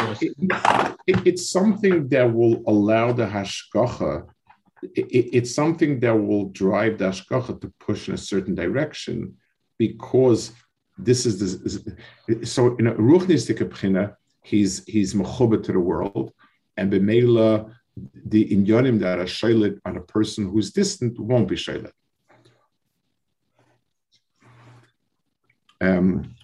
yes. 0.00 0.22
it, 0.22 0.32
it, 1.06 1.26
it's 1.26 1.50
something 1.50 2.08
that 2.08 2.32
will 2.32 2.62
allow 2.66 3.12
the 3.12 3.26
hashgacha. 3.26 4.26
It, 4.82 5.28
it's 5.38 5.54
something 5.54 6.00
that 6.00 6.14
will 6.14 6.46
drive 6.62 6.98
the 6.98 7.06
hashgacha 7.10 7.60
to 7.60 7.72
push 7.78 8.08
in 8.08 8.14
a 8.14 8.18
certain 8.18 8.54
direction, 8.54 9.36
because 9.78 10.52
this 10.98 11.26
is 11.26 11.34
the 11.38 12.46
so 12.46 12.76
in 12.76 12.86
a 12.88 12.94
ruchnistic 12.94 13.60
he's 14.42 14.84
he's 14.86 15.14
mechuba 15.14 15.62
to 15.62 15.72
the 15.72 15.84
world, 15.92 16.32
and 16.76 16.92
b'meila 16.92 17.72
the 18.26 18.42
inyanim 18.54 18.98
that 19.00 19.18
are 19.18 19.24
shaylit 19.24 19.78
on 19.84 19.96
a 19.96 20.00
person 20.00 20.48
who's 20.48 20.72
distant 20.72 21.18
won't 21.18 21.48
be 21.48 21.56
shaylit. 21.56 21.92
Um, 25.82 26.34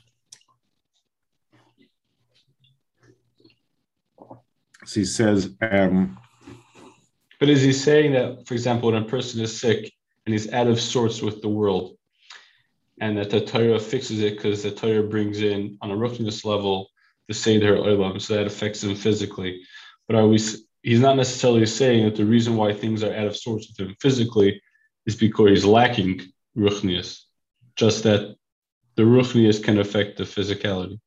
so 4.85 5.01
he 5.01 5.07
says. 5.07 5.55
Um, 5.61 6.19
but 7.39 7.49
is 7.49 7.63
he 7.63 7.73
saying 7.73 8.13
that, 8.13 8.49
for 8.49 8.55
example, 8.55 8.91
when 8.91 9.01
a 9.01 9.07
person 9.07 9.41
is 9.41 9.61
sick 9.61 9.93
and 10.27 10.33
he's 10.33 10.53
out 10.53 10.67
of 10.67 10.81
sorts 10.81 11.23
with 11.23 11.41
the 11.41 11.49
world, 11.49 11.97
and 13.01 13.17
that 13.17 13.31
the 13.31 13.41
Torah 13.41 13.79
fixes 13.79 14.21
it 14.21 14.37
because 14.37 14.65
the 14.65 14.73
Torah 14.73 15.05
brings 15.05 15.41
in 15.41 15.79
on 15.81 15.93
a 15.93 15.97
roughness 15.97 16.45
level 16.45 16.89
the 17.29 17.35
Seder 17.35 17.77
Olam, 17.77 18.21
so 18.21 18.35
that 18.35 18.47
affects 18.47 18.83
him 18.83 18.97
physically. 18.97 19.63
But 20.09 20.17
are 20.17 20.27
we? 20.27 20.41
He's 20.83 21.01
not 21.01 21.17
necessarily 21.17 21.67
saying 21.67 22.05
that 22.05 22.17
the 22.17 22.25
reason 22.25 22.57
why 22.57 22.73
things 22.73 23.05
are 23.05 23.15
out 23.15 23.27
of 23.27 23.37
sorts 23.37 23.69
with 23.69 23.87
him 23.87 23.95
physically 24.01 24.61
is 25.07 25.15
because 25.15 25.51
he's 25.51 25.65
lacking 25.65 26.23
ruchnius. 26.57 27.21
Just 27.77 28.03
that 28.05 28.38
the 28.99 29.05
ruchnius 29.05 29.63
can 29.63 29.79
affect 29.79 30.19
the 30.19 30.25
physicality. 30.25 30.99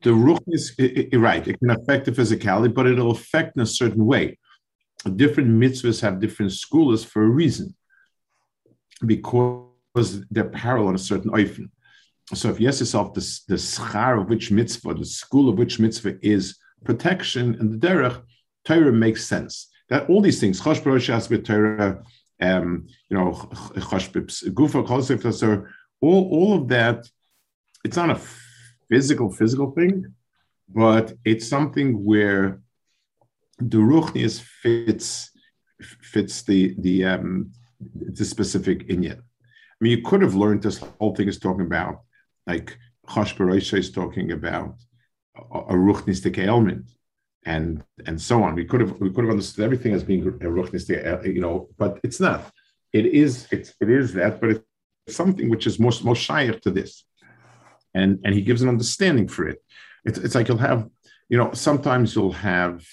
The 0.00 0.14
ruchnius, 0.26 0.64
right, 1.28 1.46
it 1.46 1.58
can 1.60 1.70
affect 1.78 2.06
the 2.06 2.12
physicality, 2.12 2.72
but 2.72 2.86
it'll 2.86 3.10
affect 3.10 3.56
in 3.56 3.62
a 3.62 3.66
certain 3.66 4.06
way. 4.06 4.38
Different 5.22 5.50
mitzvahs 5.62 6.00
have 6.00 6.20
different 6.24 6.52
schools 6.52 7.04
for 7.04 7.22
a 7.22 7.28
reason, 7.28 7.66
because 9.04 10.08
they're 10.30 10.54
parallel 10.64 10.88
in 10.88 10.94
a 10.94 11.10
certain 11.10 11.30
oifen. 11.32 11.66
So 12.32 12.48
if 12.48 12.58
you 12.58 12.68
ask 12.68 12.80
yourself 12.80 13.12
the, 13.12 13.24
the 13.48 13.56
schar 13.56 14.18
of 14.18 14.30
which 14.30 14.50
mitzvah, 14.50 14.94
the 14.94 15.04
school 15.04 15.50
of 15.50 15.58
which 15.58 15.78
mitzvah 15.78 16.14
is 16.22 16.56
protection 16.82 17.56
and 17.60 17.70
the 17.72 17.80
derech, 17.86 18.22
Torah 18.64 18.90
makes 18.90 19.22
sense. 19.26 19.68
That 19.90 20.08
all 20.08 20.22
these 20.22 20.40
things, 20.40 20.62
chosh 20.62 20.82
Torah, 21.44 22.02
um, 22.40 22.86
you 23.10 23.18
know, 23.18 23.32
chosh 23.90 24.08
gufa, 24.58 24.82
all, 26.00 26.28
all 26.30 26.54
of 26.54 26.68
that, 26.68 27.08
it's 27.84 27.96
not 27.96 28.10
a 28.10 28.20
physical, 28.88 29.30
physical 29.30 29.70
thing, 29.72 30.14
but 30.68 31.12
it's 31.24 31.48
something 31.48 32.04
where 32.04 32.60
the 33.58 33.78
ruchnius 33.78 34.40
fits 34.40 35.30
fits 36.00 36.42
the 36.42 36.74
the 36.78 37.04
um, 37.04 37.50
the 38.18 38.24
specific 38.24 38.88
inyan. 38.88 39.18
I 39.18 39.78
mean, 39.80 39.98
you 39.98 40.02
could 40.02 40.22
have 40.22 40.34
learned 40.34 40.62
this 40.62 40.78
whole 40.78 41.14
thing 41.14 41.28
is 41.28 41.38
talking 41.38 41.66
about 41.66 42.02
like 42.46 42.76
Chosh 43.08 43.78
is 43.78 43.90
talking 43.90 44.32
about 44.32 44.76
a, 45.36 45.74
ruchnistic 45.74 46.38
ailment 46.38 46.90
and 47.44 47.84
and 48.06 48.20
so 48.20 48.42
on. 48.42 48.54
We 48.54 48.64
could 48.64 48.80
have 48.80 48.92
we 49.00 49.10
could 49.10 49.24
have 49.24 49.32
understood 49.32 49.64
everything 49.64 49.92
as 49.94 50.04
being 50.04 50.26
a 50.26 50.30
ruchnistic, 50.30 51.26
you 51.26 51.40
know, 51.40 51.68
but 51.76 52.00
it's 52.02 52.20
not. 52.20 52.50
It 52.92 53.06
is 53.06 53.46
it's 53.50 53.74
it 53.80 53.90
is 53.90 54.14
that, 54.14 54.40
but 54.40 54.50
it's 54.50 54.64
something 55.08 55.50
which 55.50 55.66
is 55.66 55.78
most 55.78 56.04
most 56.04 56.22
shaykh 56.22 56.60
to 56.62 56.70
this, 56.70 57.04
and 57.94 58.18
and 58.24 58.34
he 58.34 58.42
gives 58.42 58.62
an 58.62 58.68
understanding 58.68 59.28
for 59.28 59.48
it. 59.48 59.58
It's, 60.04 60.18
it's 60.18 60.34
like 60.34 60.48
you'll 60.48 60.58
have, 60.58 60.88
you 61.28 61.38
know, 61.38 61.52
sometimes 61.52 62.14
you'll 62.14 62.32
have 62.32 62.84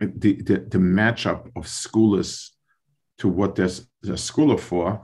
the 0.00 0.42
the, 0.42 0.56
the 0.68 0.78
matchup 0.78 1.46
of 1.56 1.64
schoolers 1.66 2.50
to 3.18 3.28
what 3.28 3.54
there's 3.54 3.86
a 4.04 4.18
schooler 4.28 4.58
for, 4.58 5.00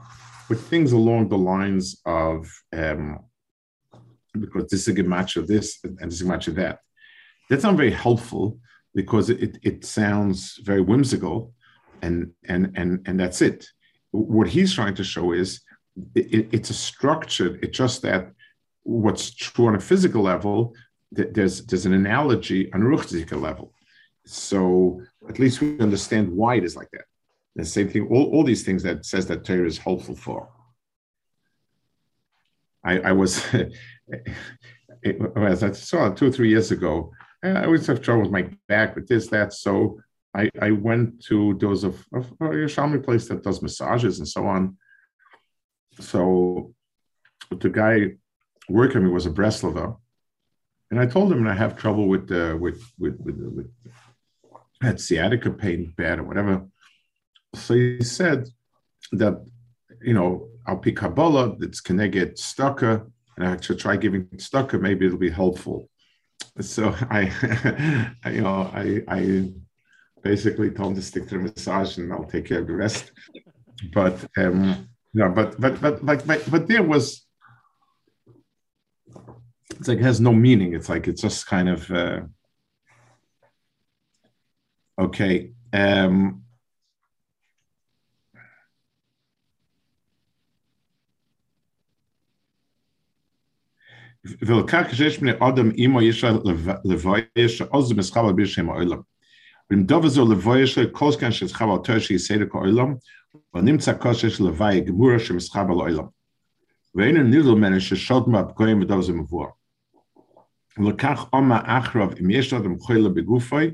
with 0.49 0.67
things 0.69 0.93
along 0.93 1.29
the 1.29 1.39
lines 1.39 2.01
of 2.05 2.51
um, 2.73 3.21
because 4.39 4.69
this 4.69 4.83
is 4.83 4.89
a 4.89 4.93
good 4.93 5.09
match 5.09 5.37
of 5.37 5.47
this 5.47 5.79
and 5.85 5.99
this 5.99 6.15
is 6.15 6.23
a 6.23 6.27
match 6.27 6.49
of 6.49 6.57
that. 6.57 6.81
That's 7.49 7.65
not 7.65 7.77
very 7.77 7.91
helpful 7.91 8.59
because 8.95 9.31
it, 9.31 9.59
it 9.63 9.85
sounds 9.85 10.59
very 10.63 10.81
whimsical 10.81 11.55
and 12.03 12.33
and 12.49 12.73
and 12.77 13.01
and 13.07 13.19
that's 13.19 13.43
it. 13.43 13.67
What 14.11 14.49
he's 14.49 14.75
trying 14.75 14.95
to 14.97 15.05
show 15.05 15.33
is 15.33 15.61
it, 16.15 16.49
it's 16.53 16.71
a 16.71 16.75
structure. 16.75 17.59
It's 17.63 17.77
just 17.77 18.03
that 18.03 18.33
what's 18.83 19.35
true 19.35 19.67
on 19.67 19.75
a 19.75 19.81
physical 19.81 20.23
level, 20.23 20.75
there's 21.13 21.67
there's 21.67 21.87
an 21.87 21.95
analogy 21.95 22.73
on 22.73 22.83
a 22.83 22.85
ruchzika 22.85 23.41
level. 23.41 23.73
So 24.27 25.03
at 25.29 25.39
least 25.39 25.61
we 25.61 25.79
understand 25.81 26.31
why 26.31 26.57
it 26.57 26.65
is 26.65 26.77
like 26.77 26.91
that. 26.93 27.05
The 27.57 27.65
same 27.65 27.89
thing, 27.89 28.07
all, 28.09 28.31
all 28.31 28.45
these 28.45 28.65
things 28.65 28.83
that 28.85 29.05
says 29.05 29.27
that 29.27 29.45
Torah 29.45 29.67
is 29.67 29.79
helpful 29.79 30.15
for. 30.15 30.49
I, 32.85 33.01
I 33.01 33.13
was 33.13 33.45
as 35.37 35.63
I 35.63 35.73
saw 35.73 36.11
two 36.11 36.27
or 36.27 36.33
three 36.33 36.51
years 36.51 36.71
ago, 36.71 37.13
eh, 37.43 37.53
I 37.53 37.65
always 37.65 37.87
have 37.87 38.03
trouble 38.03 38.23
with 38.23 38.31
my 38.31 38.51
back, 38.69 38.95
with 38.95 39.09
this, 39.09 39.29
that. 39.29 39.53
So 39.53 40.01
I, 40.35 40.51
I 40.61 40.71
went 40.71 41.23
to 41.25 41.55
those 41.55 41.85
of, 41.85 42.05
of 42.13 42.31
a 42.41 42.45
Yerushalmi 42.45 43.05
place 43.05 43.29
that 43.29 43.43
does 43.43 43.63
massages 43.63 44.19
and 44.19 44.29
so 44.29 44.47
on. 44.47 44.77
So 45.99 46.75
the 47.51 47.69
guy 47.69 48.17
working 48.69 49.05
me 49.05 49.11
was 49.11 49.27
a 49.27 49.31
Breslover, 49.31 49.97
and 50.91 51.01
I 51.01 51.07
told 51.07 51.33
him 51.33 51.47
I 51.47 51.55
have 51.55 51.77
trouble 51.77 52.09
with 52.09 52.29
the 52.29 52.57
with 52.61 52.83
with 52.99 53.19
with, 53.21 53.37
with 53.37 53.71
had 54.81 55.01
sciatica 55.01 55.51
pain 55.51 55.93
bad 55.97 56.19
or 56.19 56.25
whatever. 56.25 56.67
So 57.55 57.75
he 57.75 58.03
said 58.03 58.49
that 59.13 59.45
you 60.01 60.15
know 60.15 60.49
I'll 60.67 60.79
pick 60.79 60.97
Kabbalah, 60.97 61.57
it's 61.61 61.81
get 61.81 62.39
stucker, 62.39 63.11
and 63.37 63.47
I 63.47 63.61
should 63.61 63.79
try 63.79 63.97
giving 63.97 64.29
stucker, 64.39 64.79
maybe 64.79 65.07
it'll 65.07 65.19
be 65.19 65.31
helpful. 65.31 65.89
So 66.61 66.95
I, 67.11 68.15
I 68.25 68.31
you 68.31 68.43
know, 68.43 68.71
I 68.73 69.03
I 69.09 69.53
basically 70.23 70.71
told 70.71 70.91
him 70.91 70.97
to 70.97 71.03
stick 71.03 71.29
to 71.29 71.39
the 71.39 71.45
massage 71.45 71.97
and 71.99 72.13
I'll 72.13 72.25
take 72.25 72.47
care 72.47 72.61
of 72.61 72.67
the 72.67 72.75
rest. 72.75 73.13
But 73.95 74.25
um 74.37 74.89
you 75.14 75.22
know, 75.22 75.30
but 75.30 75.60
but 75.60 75.82
but 75.82 76.04
like 76.04 76.26
but, 76.26 76.42
but 76.52 76.68
there 76.68 76.84
was 76.84 77.26
it's 79.78 79.88
like 79.88 80.00
it 80.00 80.04
has 80.04 80.20
no 80.20 80.34
meaning. 80.34 80.74
It's 80.74 80.90
like 80.90 81.08
it's 81.08 81.22
just 81.22 81.48
kind 81.48 81.70
of 81.70 81.92
uh, 81.92 82.22
okay. 85.00 85.52
Um, 85.74 86.42
ולקח 94.42 94.94
שיש 94.94 95.20
בני 95.20 95.32
אדם 95.32 95.72
אימו 95.72 96.02
יש 96.02 96.24
לבויה 96.86 97.24
שעוז 97.48 97.94
מסחר 97.94 98.32
בשם 98.32 98.70
העולם. 98.70 98.98
ואם 99.70 99.84
דובר 99.84 100.08
זו 100.08 100.32
לבויה 100.32 100.68
של 100.68 100.90
כל 100.92 101.12
סכן 101.12 101.32
שסחר 101.32 101.66
אותו 101.66 102.00
שיסדר 102.00 102.46
כעולם, 102.50 102.96
ונמצא 103.55 103.99
כושר 103.99 104.29
של 104.29 104.45
הוואי 104.47 104.81
גמורה 104.81 105.19
שמסחר 105.19 105.65
בלעולם. 105.65 106.05
ואין 106.95 107.17
הנילו 107.17 107.57
ממנו 107.57 107.81
ששוד 107.81 108.29
מהפגועים 108.29 108.81
בדוב 108.81 109.03
זה 109.03 109.13
מבואר. 109.13 109.49
ולכך 110.79 111.25
עומא 111.31 111.59
אחרב, 111.65 112.15
אם 112.21 112.31
יש 112.31 112.53
לאדם 112.53 112.79
חולה 112.79 113.09
בגופוי, 113.09 113.71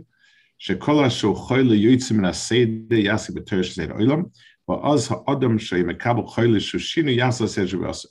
שכל 0.59 1.05
אשר 1.05 1.35
חולה 1.35 1.75
יוצא 1.75 2.15
מן 2.15 2.25
הסדר 2.25 2.97
יעשה 2.97 3.33
בתור 3.33 3.63
של 3.63 3.75
סדר 3.75 3.93
עולם, 3.93 4.23
ואז 4.69 5.09
האדם 5.11 5.59
שמקבל 5.59 6.27
חולה 6.27 6.61
שושינו 6.61 7.11
יעשה 7.11 7.45
הסדר 7.45 7.67
שבעשה. 7.67 8.09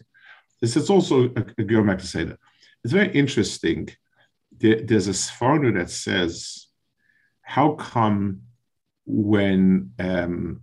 This 0.65 0.77
is 0.77 0.89
also 0.89 1.27
going 1.59 1.87
back 1.87 1.99
to 1.99 2.07
say 2.07 2.23
that. 2.23 2.39
It's 2.83 2.93
very 2.93 3.11
interesting. 3.13 3.89
There, 4.51 4.81
there's 4.81 5.07
a 5.07 5.17
Sforno 5.25 5.69
that 5.77 5.89
says, 5.89 6.67
how 7.41 7.73
come 7.73 8.41
when 9.05 9.91
um, 9.99 10.61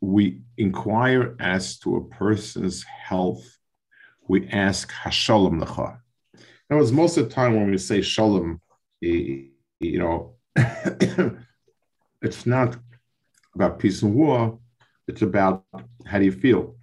we 0.00 0.40
inquire 0.56 1.36
as 1.40 1.78
to 1.80 1.96
a 1.96 2.04
person's 2.04 2.84
health, 2.84 3.44
we 4.28 4.48
ask 4.48 4.92
Hashalom 4.92 5.62
Lecha. 5.62 5.98
In 6.34 6.74
other 6.74 6.80
words, 6.80 6.92
most 6.92 7.16
of 7.16 7.28
the 7.28 7.34
time 7.34 7.56
when 7.56 7.70
we 7.70 7.78
say 7.78 8.02
Shalom, 8.02 8.60
you 9.00 9.50
know, 9.80 10.34
it's 12.22 12.44
not 12.44 12.76
about 13.54 13.78
peace 13.78 14.02
and 14.02 14.14
war, 14.14 14.58
it's 15.06 15.22
about 15.22 15.64
how 16.06 16.18
do 16.18 16.26
you 16.26 16.32
feel. 16.32 16.76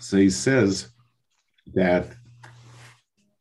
So 0.00 0.16
he 0.18 0.30
says 0.30 0.88
that 1.74 2.08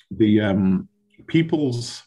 the 0.09 0.41
um, 0.41 0.89
people's 1.27 2.03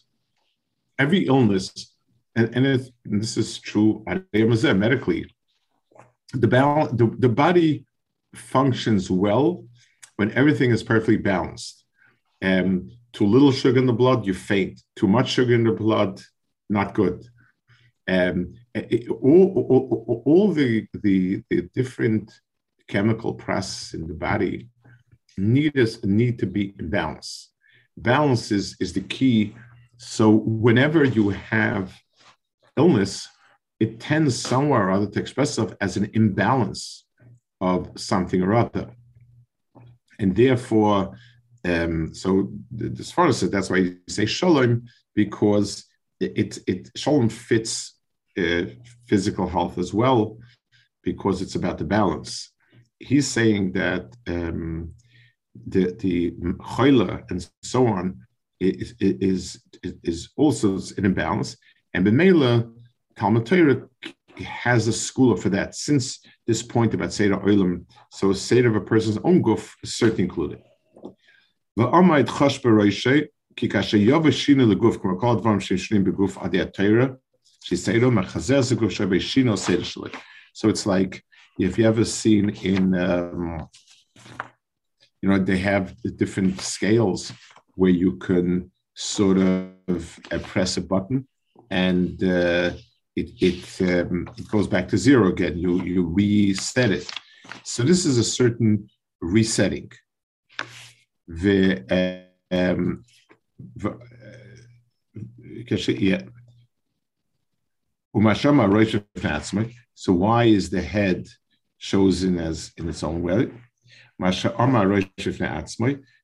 every 0.98 1.26
illness, 1.26 1.94
and, 2.34 2.54
and, 2.54 2.66
it, 2.66 2.90
and 3.04 3.22
this 3.22 3.36
is 3.36 3.58
true 3.58 4.04
medically, 4.04 5.30
the, 6.32 6.48
balance, 6.48 6.92
the, 6.92 7.06
the 7.18 7.28
body 7.28 7.84
functions 8.34 9.10
well 9.10 9.64
when 10.16 10.32
everything 10.32 10.70
is 10.70 10.82
perfectly 10.82 11.16
balanced. 11.16 11.84
And 12.40 12.92
too 13.12 13.26
little 13.26 13.52
sugar 13.52 13.78
in 13.78 13.86
the 13.86 13.92
blood, 13.92 14.26
you 14.26 14.34
faint. 14.34 14.80
Too 14.96 15.08
much 15.08 15.30
sugar 15.30 15.54
in 15.54 15.64
the 15.64 15.72
blood, 15.72 16.20
not 16.68 16.94
good. 16.94 17.26
Um, 18.06 18.54
it, 18.74 19.08
all, 19.10 19.66
all, 19.68 20.22
all 20.24 20.52
the, 20.52 20.86
the, 20.94 21.42
the 21.50 21.62
different 21.74 22.32
chemical 22.86 23.34
process 23.34 23.94
in 23.94 24.06
the 24.06 24.14
body 24.14 24.68
need 25.36 25.78
us 25.78 26.02
need 26.04 26.38
to 26.38 26.46
be 26.46 26.74
in 26.78 26.90
balance. 26.90 27.50
Balance 27.96 28.50
is, 28.50 28.76
is 28.80 28.92
the 28.92 29.00
key. 29.02 29.54
So 29.96 30.30
whenever 30.30 31.04
you 31.04 31.30
have 31.30 31.92
illness, 32.76 33.28
it 33.80 34.00
tends 34.00 34.38
somewhere 34.38 34.88
or 34.88 34.90
other 34.90 35.06
to 35.06 35.20
express 35.20 35.50
itself 35.50 35.74
as 35.80 35.96
an 35.96 36.10
imbalance 36.14 37.04
of 37.60 37.90
something 37.96 38.42
or 38.42 38.54
other. 38.54 38.90
And 40.18 40.34
therefore, 40.34 41.16
um, 41.64 42.14
so 42.14 42.52
as 42.98 43.12
far 43.12 43.26
as 43.28 43.40
that's 43.40 43.70
why 43.70 43.78
you 43.78 43.98
say 44.08 44.26
shalom, 44.26 44.84
because 45.14 45.84
it, 46.20 46.58
it, 46.66 46.90
shalom 46.96 47.28
fits 47.28 47.94
uh, 48.36 48.64
physical 49.06 49.48
health 49.48 49.78
as 49.78 49.94
well, 49.94 50.38
because 51.02 51.42
it's 51.42 51.54
about 51.54 51.78
the 51.78 51.84
balance 51.84 52.50
he's 52.98 53.28
saying 53.28 53.72
that 53.72 54.16
um, 54.26 54.92
the 55.66 55.94
the 55.98 56.30
choila 56.32 57.22
and 57.30 57.48
so 57.62 57.86
on 57.86 58.20
is 58.60 58.94
is 59.00 59.62
is 59.80 60.30
also 60.36 60.78
an 60.96 61.04
imbalance, 61.04 61.56
and 61.94 62.06
the 62.06 62.10
Bemela 62.10 62.72
Talmud 63.18 63.46
Torah 63.46 63.82
has 64.44 64.86
a 64.86 64.92
school 64.92 65.36
for 65.36 65.48
that. 65.48 65.74
Since 65.74 66.20
this 66.46 66.62
point 66.62 66.94
about 66.94 67.12
Seder 67.12 67.38
Olam, 67.38 67.84
so 68.10 68.30
a 68.30 68.34
Seder 68.34 68.68
of 68.68 68.76
a 68.76 68.80
person's 68.80 69.18
own 69.24 69.42
goof 69.42 69.76
is 69.82 69.96
certainly 69.96 70.22
included. 70.22 70.62
So 80.54 80.68
it's 80.68 80.86
like 80.86 81.24
if 81.58 81.76
you 81.76 81.86
ever 81.86 82.04
seen 82.04 82.50
in, 82.50 82.94
um, 82.94 83.68
you 85.20 85.28
know, 85.28 85.38
they 85.38 85.58
have 85.58 86.00
the 86.04 86.12
different 86.12 86.60
scales 86.60 87.32
where 87.74 87.90
you 87.90 88.16
can 88.16 88.70
sort 88.94 89.38
of 89.38 90.18
uh, 90.30 90.38
press 90.38 90.76
a 90.76 90.80
button 90.80 91.26
and 91.70 92.22
uh, 92.22 92.70
it 93.20 93.30
it, 93.40 93.80
um, 93.90 94.28
it 94.36 94.48
goes 94.48 94.66
back 94.66 94.88
to 94.88 94.98
zero 94.98 95.28
again. 95.28 95.58
You 95.58 95.82
you 95.82 96.06
reset 96.06 96.90
it. 96.90 97.10
So 97.62 97.82
this 97.82 98.04
is 98.04 98.18
a 98.18 98.24
certain 98.24 98.88
resetting. 99.20 99.90
The 101.26 101.84
um, 102.50 103.04
yeah. 105.88 106.22
So 109.94 110.12
why 110.12 110.44
is 110.44 110.70
the 110.70 110.82
head 110.82 111.28
chosen 111.78 112.38
as 112.38 112.72
in 112.76 112.88
its 112.88 113.02
own 113.02 113.22
way. 113.22 113.50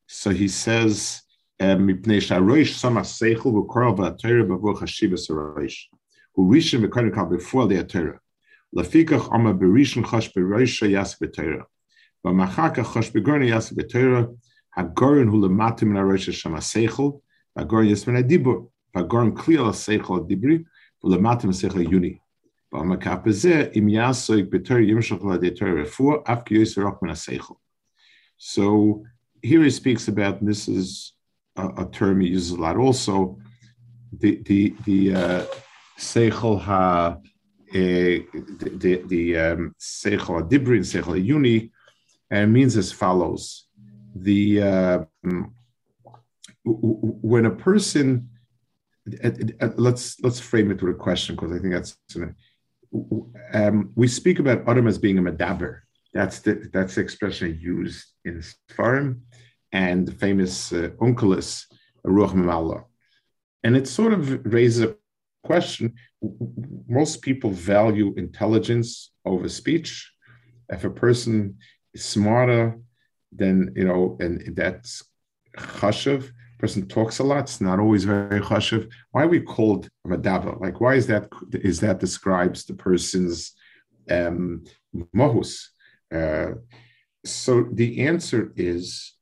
So 0.06 0.30
he 0.30 0.48
says, 0.48 1.22
מפני 6.37 6.61
שהראש 6.61 6.71
שם 6.71 6.83
השכל 6.83 6.85
וקורא 6.85 6.85
והתרא 6.85 6.85
בבוא 6.85 6.85
חשיבס 6.85 6.85
הראש. 6.85 6.85
הוא 6.85 6.85
ראשון 6.85 6.85
וקודם 6.85 7.11
כל 7.15 7.35
בפועל 7.35 7.67
די 7.67 7.79
התרא. 7.79 8.11
לפיכך 8.73 9.27
אומר 9.27 9.53
בראשון 9.53 10.05
חש 10.05 10.37
בראש 10.37 10.81
יעשה 10.81 11.17
בתרא. 11.21 11.63
ואחר 12.25 12.73
כך 12.73 12.87
חש 12.87 13.11
בגורן 13.15 13.41
יעשה 13.41 13.75
בתרא, 13.75 14.21
הגורן 14.77 15.27
הוא 15.27 15.47
למטה 15.47 15.85
מן 15.85 15.97
הראש 15.97 16.29
שם 16.29 16.55
השכל, 16.55 17.09
והגורן 17.55 17.85
יש 17.85 18.07
מן 18.07 18.15
הדיבור, 18.15 18.71
והגורן 18.95 19.35
כלי 19.35 19.57
על 19.57 19.69
השכל 19.69 20.15
הדיברי, 20.15 20.63
ולמטה 21.03 21.47
מן 21.47 21.49
השכל 21.49 21.77
העיוני. 21.77 22.17
So 28.37 29.03
here 29.41 29.63
he 29.63 29.71
speaks 29.71 30.07
about, 30.07 30.45
this 30.45 30.67
is 30.67 31.13
a, 31.55 31.67
a, 31.77 31.85
term 31.91 32.21
he 32.21 32.27
uses 32.27 32.51
a 32.51 32.61
lot 32.61 32.77
also, 32.77 33.39
the 34.13 34.41
the 34.45 34.75
the 34.85 35.15
uh, 35.15 35.45
seichel 35.98 36.60
ha 36.60 37.18
eh, 37.72 38.20
the 38.32 39.02
the 39.06 39.36
um, 39.36 39.74
seichel 39.78 40.48
dibri 40.48 40.76
and 40.76 40.84
seichel 40.84 41.24
yuni, 41.24 41.70
and 42.30 42.52
means 42.52 42.76
as 42.76 42.92
follows: 42.92 43.66
the 44.14 44.62
uh, 44.62 45.04
when 46.64 47.46
a 47.46 47.50
person, 47.50 48.28
uh, 49.22 49.30
let's 49.76 50.20
let's 50.20 50.40
frame 50.40 50.70
it 50.70 50.82
with 50.82 50.94
a 50.94 50.98
question 50.98 51.34
because 51.34 51.52
I 51.52 51.58
think 51.58 51.74
that's 51.74 51.96
um, 53.52 53.90
we 53.94 54.08
speak 54.08 54.38
about 54.38 54.68
Adam 54.68 54.86
as 54.86 54.98
being 54.98 55.18
a 55.18 55.22
medaber. 55.22 55.80
That's 56.12 56.40
the 56.40 56.68
that's 56.72 56.94
the 56.94 57.00
expression 57.00 57.58
used 57.60 58.06
in 58.24 58.42
Sfarim, 58.70 59.20
and 59.72 60.06
the 60.06 60.12
famous 60.12 60.72
uh, 60.72 60.90
Onkelos, 61.00 61.66
Ruach. 62.06 62.84
And 63.64 63.76
it 63.76 63.88
sort 63.88 64.12
of 64.12 64.44
raises 64.44 64.82
a 64.84 64.96
question. 65.44 65.94
Most 66.88 67.22
people 67.22 67.50
value 67.50 68.14
intelligence 68.16 69.12
over 69.24 69.48
speech. 69.48 70.10
If 70.68 70.84
a 70.84 70.90
person 70.90 71.58
is 71.92 72.04
smarter, 72.04 72.78
then, 73.30 73.72
you 73.76 73.84
know, 73.84 74.16
and 74.20 74.56
that's 74.56 75.02
chashav, 75.56 76.30
person 76.58 76.86
talks 76.88 77.18
a 77.18 77.24
lot, 77.24 77.40
it's 77.40 77.60
not 77.60 77.78
always 77.78 78.04
very 78.04 78.40
chashav. 78.40 78.90
Why 79.10 79.24
are 79.24 79.28
we 79.28 79.40
called 79.40 79.88
madaba? 80.06 80.60
Like, 80.60 80.80
why 80.80 80.94
is 80.94 81.06
that, 81.08 81.28
is 81.52 81.80
that 81.80 82.00
describes 82.00 82.64
the 82.64 82.74
person's 82.74 83.52
um, 84.10 84.64
mohus? 85.14 85.68
Uh, 86.14 86.52
so 87.24 87.68
the 87.72 88.06
answer 88.06 88.52
is 88.56 89.14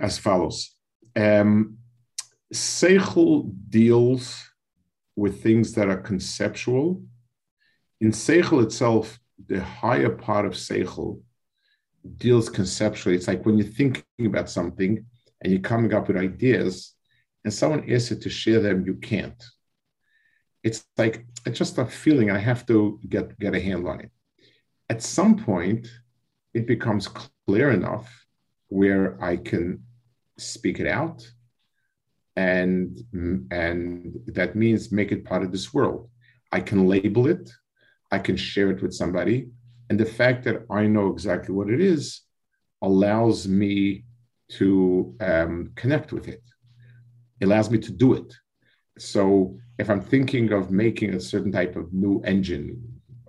as 0.00 0.18
follows. 0.18 0.76
Um, 1.16 1.78
Seichel 2.52 3.52
deals 3.68 4.42
with 5.16 5.42
things 5.42 5.72
that 5.74 5.88
are 5.88 6.00
conceptual. 6.00 7.02
In 8.00 8.10
Seichel 8.10 8.62
itself, 8.62 9.18
the 9.46 9.62
higher 9.62 10.10
part 10.10 10.46
of 10.46 10.52
Seichel 10.52 11.20
deals 12.16 12.48
conceptually. 12.48 13.16
It's 13.16 13.28
like 13.28 13.44
when 13.46 13.56
you're 13.58 13.66
thinking 13.66 14.26
about 14.26 14.50
something 14.50 15.04
and 15.40 15.52
you're 15.52 15.62
coming 15.62 15.92
up 15.94 16.08
with 16.08 16.16
ideas, 16.16 16.94
and 17.44 17.52
someone 17.52 17.90
asks 17.90 18.10
you 18.10 18.16
to 18.16 18.30
share 18.30 18.60
them, 18.60 18.86
you 18.86 18.94
can't. 18.94 19.42
It's 20.62 20.84
like 20.96 21.26
it's 21.44 21.58
just 21.58 21.76
a 21.76 21.84
feeling. 21.84 22.30
I 22.30 22.38
have 22.38 22.64
to 22.66 22.98
get 23.08 23.38
get 23.38 23.54
a 23.54 23.60
handle 23.60 23.90
on 23.90 24.00
it. 24.00 24.10
At 24.88 25.02
some 25.02 25.36
point, 25.36 25.88
it 26.54 26.66
becomes 26.66 27.08
clear 27.08 27.70
enough 27.70 28.26
where 28.68 29.22
I 29.22 29.36
can 29.36 29.84
speak 30.38 30.80
it 30.80 30.86
out 30.86 31.30
and 32.36 32.98
and 33.50 34.18
that 34.26 34.56
means 34.56 34.92
make 34.92 35.12
it 35.12 35.24
part 35.24 35.42
of 35.42 35.52
this 35.52 35.72
world. 35.72 36.08
I 36.52 36.60
can 36.60 36.86
label 36.86 37.26
it. 37.26 37.50
I 38.10 38.18
can 38.18 38.36
share 38.36 38.70
it 38.70 38.82
with 38.82 38.92
somebody. 38.92 39.48
And 39.90 39.98
the 39.98 40.12
fact 40.20 40.44
that 40.44 40.64
i 40.70 40.86
know 40.86 41.08
exactly 41.08 41.54
what 41.54 41.70
it 41.70 41.80
is 41.80 42.22
allows 42.82 43.46
me 43.46 44.04
to 44.58 45.14
um, 45.20 45.70
connect 45.74 46.12
with 46.12 46.28
it. 46.28 46.42
It 47.40 47.46
allows 47.46 47.70
me 47.70 47.78
to 47.78 47.92
do 47.92 48.14
it. 48.14 48.34
So 48.98 49.58
if 49.78 49.90
i'm 49.90 50.00
thinking 50.00 50.52
of 50.52 50.70
making 50.70 51.14
a 51.14 51.20
certain 51.20 51.52
type 51.52 51.76
of 51.76 51.92
new 51.92 52.20
engine 52.22 52.80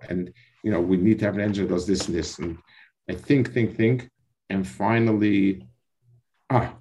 and 0.09 0.31
you 0.63 0.71
know 0.71 0.81
we 0.81 0.97
need 0.97 1.19
to 1.19 1.25
have 1.25 1.35
an 1.35 1.41
engine 1.41 1.67
that 1.67 1.73
does 1.73 1.87
this 1.87 2.07
and 2.07 2.15
this 2.15 2.39
and 2.39 2.57
i 3.09 3.13
think 3.13 3.53
think 3.53 3.75
think 3.75 4.09
and 4.49 4.67
finally 4.67 5.65
ah 6.49 6.73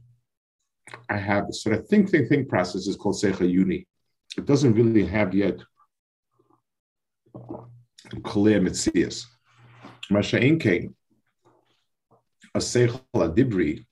I 1.09 1.17
have 1.17 1.47
so 1.51 1.71
the 1.71 1.79
think, 1.79 2.11
think, 2.11 2.29
think 2.29 2.49
process 2.49 2.87
is 2.87 2.97
called 2.97 3.17
Secha 3.17 3.49
Uni. 3.49 3.87
It 4.37 4.47
doesn't 4.47 4.75
really 4.75 5.07
have 5.07 5.35
yet 5.35 5.61
clear 8.23 8.61
Mitzias. 8.61 9.25
Masha'inke, 10.11 10.93
a 12.55 12.59
Seichel 12.59 13.01
Adibri 13.15 13.85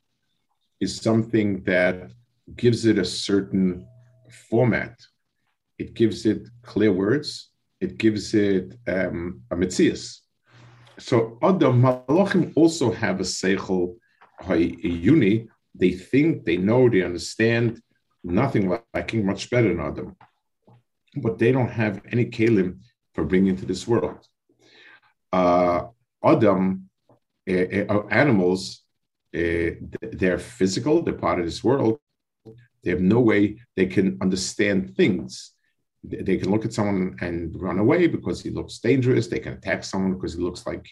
is 0.80 0.96
something 0.96 1.62
that 1.62 2.10
gives 2.56 2.84
it 2.86 2.98
a 2.98 3.04
certain 3.04 3.86
format. 4.50 4.98
It 5.78 5.94
gives 5.94 6.26
it 6.26 6.48
clear 6.62 6.92
words. 6.92 7.50
It 7.80 7.98
gives 7.98 8.34
it 8.34 8.74
um, 8.86 9.42
a 9.50 9.56
Mitzias. 9.56 10.18
So 10.98 11.38
other 11.42 11.68
Malachim 11.68 12.52
also 12.54 12.92
have 12.92 13.20
a 13.20 13.24
Seichel 13.24 13.96
Uni, 14.48 15.48
they 15.74 15.92
think, 15.92 16.44
they 16.44 16.56
know, 16.56 16.88
they 16.88 17.02
understand 17.02 17.80
nothing 18.22 18.78
lacking, 18.94 19.26
much 19.26 19.50
better 19.50 19.68
than 19.68 19.80
Adam. 19.80 20.16
But 21.16 21.38
they 21.38 21.52
don't 21.52 21.70
have 21.70 22.00
any 22.10 22.26
kalim 22.26 22.80
for 23.14 23.24
bringing 23.24 23.56
to 23.56 23.66
this 23.66 23.86
world. 23.86 24.26
Uh, 25.32 25.86
Adam, 26.24 26.88
uh, 27.48 27.52
uh, 27.52 28.06
animals, 28.10 28.82
uh, 29.34 29.70
they're 30.12 30.38
physical, 30.38 31.02
they're 31.02 31.14
part 31.14 31.40
of 31.40 31.46
this 31.46 31.64
world. 31.64 31.98
They 32.82 32.90
have 32.90 33.00
no 33.00 33.20
way 33.20 33.58
they 33.76 33.86
can 33.86 34.18
understand 34.20 34.96
things. 34.96 35.52
They 36.04 36.36
can 36.36 36.50
look 36.50 36.64
at 36.64 36.72
someone 36.72 37.16
and 37.20 37.54
run 37.60 37.78
away 37.78 38.08
because 38.08 38.42
he 38.42 38.50
looks 38.50 38.80
dangerous. 38.80 39.28
They 39.28 39.38
can 39.38 39.54
attack 39.54 39.84
someone 39.84 40.14
because 40.14 40.34
he 40.34 40.40
looks 40.40 40.66
like 40.66 40.84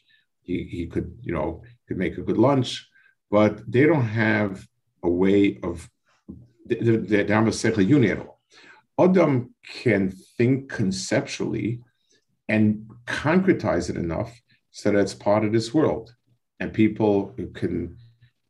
he, 0.43 0.65
he 0.65 0.87
could, 0.87 1.19
you 1.21 1.33
know, 1.33 1.63
could 1.89 1.99
make 1.99 2.17
a 2.17 2.23
good 2.23 2.39
lunch. 2.39 2.89
But 3.31 3.71
they 3.71 3.87
don't 3.87 4.05
have 4.05 4.65
a 5.03 5.09
way 5.09 5.59
of 5.63 5.89
the 6.67 6.77
Dhamma 6.77 7.87
unit 7.87 8.19
at 8.19 8.27
all. 8.27 8.41
Adam 8.99 9.55
can 9.83 10.11
think 10.37 10.71
conceptually 10.71 11.81
and 12.49 12.91
concretize 13.07 13.89
it 13.91 13.97
enough 13.97 14.41
so 14.71 14.91
that 14.91 14.99
it's 14.99 15.15
part 15.15 15.45
of 15.45 15.53
this 15.53 15.73
world. 15.73 16.15
And 16.59 16.73
people 16.73 17.35
can 17.55 17.97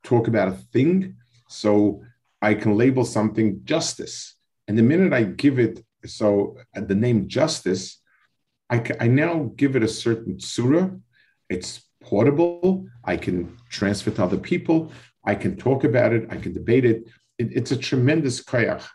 talk 0.02 0.26
about 0.28 0.48
a 0.48 0.56
thing. 0.72 1.16
So 1.48 2.02
I 2.42 2.54
can 2.54 2.76
label 2.76 3.04
something 3.04 3.60
justice. 3.64 4.36
And 4.66 4.76
the 4.76 4.82
minute 4.82 5.12
I 5.12 5.24
give 5.24 5.58
it, 5.58 5.84
so 6.06 6.56
uh, 6.76 6.80
the 6.80 6.94
name 6.94 7.28
justice, 7.28 8.00
I, 8.70 8.84
I 9.00 9.06
now 9.08 9.52
give 9.56 9.76
it 9.76 9.82
a 9.82 9.88
certain 9.88 10.40
surah. 10.40 10.90
It's 11.48 11.82
portable. 12.02 12.86
I 13.04 13.16
can 13.16 13.58
transfer 13.68 14.10
to 14.10 14.24
other 14.24 14.38
people. 14.38 14.92
I 15.24 15.34
can 15.34 15.56
talk 15.56 15.84
about 15.84 16.12
it, 16.12 16.26
I 16.30 16.36
can 16.36 16.52
debate 16.52 16.84
it. 16.84 17.08
it 17.38 17.48
it's 17.52 17.72
a 17.72 17.76
tremendous 17.76 18.42
koyach. 18.42 18.86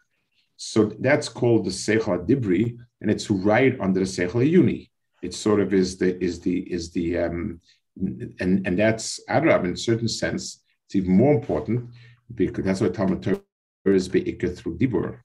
So 0.57 0.85
that's 0.99 1.29
called 1.29 1.65
the 1.65 1.71
Seichel 1.71 2.27
Dibri, 2.27 2.77
and 3.01 3.11
it's 3.11 3.29
right 3.29 3.77
under 3.79 3.99
the 3.99 4.05
Seichel 4.05 4.49
Yuni. 4.49 4.89
It 5.21 5.33
sort 5.33 5.59
of 5.59 5.73
is 5.73 5.97
the 5.97 6.21
is 6.23 6.39
the 6.39 6.59
is 6.71 6.91
the 6.91 7.19
um, 7.19 7.59
and 7.97 8.65
and 8.65 8.79
that's 8.79 9.19
Adrab 9.29 9.65
in 9.65 9.73
a 9.73 9.77
certain 9.77 10.07
sense. 10.07 10.61
It's 10.85 10.95
even 10.95 11.15
more 11.15 11.33
important 11.33 11.89
because 12.33 12.65
that's 12.65 12.81
what 12.81 12.93
Talmud 12.93 13.23
Torah 13.23 13.39
is 13.85 14.09
beikah 14.09 14.55
through 14.55 14.77
Dibur. 14.77 15.19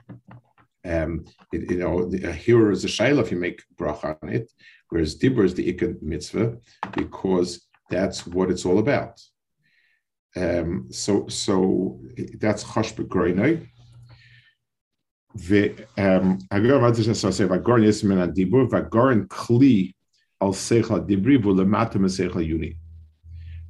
Um, 0.85 1.27
it, 1.53 1.71
you 1.71 1.79
know, 1.79 2.07
the, 2.07 2.33
here 2.33 2.71
is 2.71 2.85
a 2.85 2.89
shayla 2.89 3.23
if 3.23 3.31
you 3.31 3.39
make 3.39 3.63
bracha 3.79 4.17
on 4.23 4.31
it, 4.31 4.51
whereas 4.89 5.19
Dibur 5.19 5.45
is 5.45 5.55
the 5.55 5.73
ikka 5.73 6.01
mitzvah 6.03 6.57
because 6.93 7.67
that's 7.91 8.27
what 8.27 8.51
it's 8.51 8.65
all 8.65 8.79
about. 8.79 9.21
Um, 10.38 10.88
so, 10.92 11.28
so 11.30 12.00
that's 12.42 12.64
chosh 12.64 12.92
begroinoi. 12.94 13.66
והגורן, 15.36 16.82
מה 16.82 16.94
זה 16.94 17.16
שעושה? 17.16 17.46
והגורן 17.50 17.84
יש 17.84 18.04
מן 18.04 18.18
הדיבור, 18.18 18.62
והגורן 18.72 19.26
כלי 19.28 19.92
על 20.40 20.54
שכל 20.54 21.00
דיברי 21.00 21.38
ולמטה 21.38 22.00
משכל 22.00 22.42
יוני. 22.42 22.74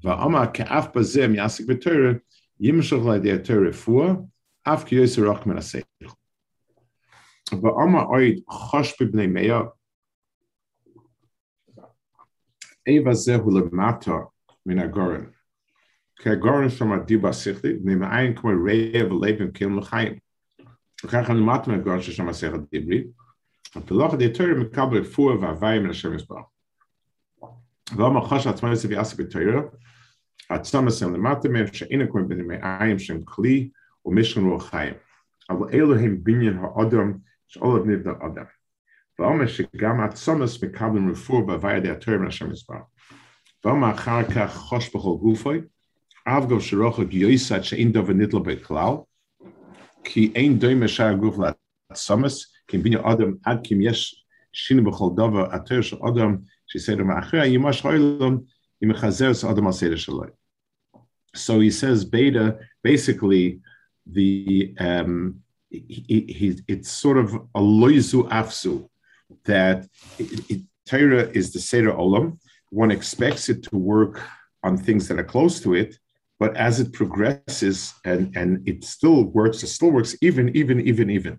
ואמר 0.04 0.44
כאף 0.54 0.88
בזה 0.96 1.28
מיעסק 1.28 1.66
בתורה, 1.68 2.12
ימשך 2.60 2.98
לידי 3.12 3.32
התורה 3.32 3.70
רפואה, 3.70 4.14
אף 4.64 4.84
כי 4.84 4.96
יסר 4.96 5.32
רק 5.32 5.46
מן 5.46 5.58
השכל. 5.58 6.06
ואמר 7.52 8.04
אויד 8.04 8.44
חוש 8.50 9.02
בבני 9.02 9.28
מאה, 9.28 9.62
איבה 12.88 13.14
זהו 13.14 13.60
למטה 13.60 14.12
מן 14.66 14.80
הגורן. 14.80 15.26
כגורן 16.20 16.70
שם 16.70 16.92
הדיבה 16.92 17.34
שכלית, 17.34 17.76
ממעין 17.84 18.36
כמו 18.36 18.50
רעב 18.50 19.12
ולב 19.12 19.52
כאילו 19.54 19.80
לחיים. 19.80 20.14
וכך 21.06 21.30
אני 21.30 21.40
למדתי 21.40 21.72
מהגורן 21.72 22.02
ששם 22.02 22.30
השכל 22.30 22.58
דיברי, 22.72 23.04
הפילוח 23.76 24.14
הדיאטורי 24.14 24.54
מקבל 24.54 24.98
רפואה 24.98 25.40
והוואי 25.40 25.80
מן 25.80 25.90
השם 25.90 26.16
יסבר. 26.16 26.42
ואומר 27.96 28.22
חוש 28.22 28.48
עצמו 28.48 28.70
יוסף 28.70 28.90
יעסק 28.90 29.20
בתוירה, 29.20 29.62
עצום 30.50 30.86
מסוים 30.86 31.14
למטה 31.14 31.50
מהם 31.50 31.68
שאין 31.74 32.02
הקוראים 32.02 32.28
בני 32.28 32.44
מעיים 32.44 33.00
שהם 33.00 33.22
כלי 33.26 33.70
ומשכן 34.06 34.42
רוח 34.42 34.70
חיים. 34.70 34.94
אבל 35.50 35.70
אלו 35.74 35.96
הם 35.96 36.24
בניין 36.24 36.58
האדם 36.58 37.14
שעולב 37.48 37.86
נבנה 37.86 38.12
אדם. 38.12 38.46
ואומר 39.20 39.48
שגם 39.48 40.02
עצומס 40.02 40.64
מקבלים 40.64 41.12
רפואה 41.12 41.46
בהוואי 41.46 41.74
הדיאטורי 41.74 42.18
מן 42.18 42.28
השם 42.28 42.52
יסבר. 42.52 42.80
ואומר 43.66 43.92
אחר 43.92 44.24
כך 44.36 44.56
חוש 44.56 44.96
בכל 44.96 45.18
גופוי, 45.22 45.62
Avgo 46.27 46.61
Beklal, 48.45 49.07
Ki 50.05 50.33
Ein 50.37 50.59
Doime 50.59 50.89
Shar 50.89 51.15
Guf 51.15 51.37
La 51.37 51.53
Tsamas, 51.93 52.47
Kim 52.67 52.83
Binyo 52.83 53.39
Ad 53.47 53.65
Kim 53.65 53.81
Yesh 53.81 54.15
Bechol 54.71 55.15
Dova 55.15 56.43
she 56.67 56.79
said 56.79 56.99
to 56.99 57.05
Ma'achra 57.05 57.51
Yimash 57.51 57.83
Hoylom, 57.83 58.47
Yimechazer 58.83 59.51
Adam 59.51 59.67
Al 59.67 59.73
Seder 59.73 59.97
Shaloi. 59.97 60.31
So 61.35 61.61
he 61.61 61.71
says 61.71 62.05
beta, 62.05 62.59
basically, 62.83 63.61
the 64.07 64.75
um, 64.79 65.43
he, 65.69 66.27
he, 66.29 66.59
it's 66.67 66.91
sort 66.91 67.19
of 67.19 67.35
a 67.35 67.61
loizu 67.61 68.29
afsu 68.29 68.89
that 69.45 69.87
Torah 70.87 71.29
is 71.31 71.53
the 71.53 71.61
Seder 71.61 71.93
Olam. 71.93 72.39
One 72.71 72.91
expects 72.91 73.49
it 73.49 73.65
to 73.65 73.77
work 73.77 74.21
on 74.63 74.77
things 74.77 75.09
that 75.09 75.19
are 75.19 75.25
close 75.25 75.61
to 75.61 75.75
it, 75.75 75.99
but 76.41 76.57
as 76.57 76.81
it 76.81 76.93
progresses 76.95 77.93
and, 78.05 78.35
and 78.35 78.67
it 78.67 78.83
still 78.83 79.25
works, 79.25 79.63
it 79.63 79.67
still 79.69 79.91
works 79.91 80.17
even, 80.23 80.57
even, 80.57 80.81
even, 80.81 81.11
even. 81.11 81.39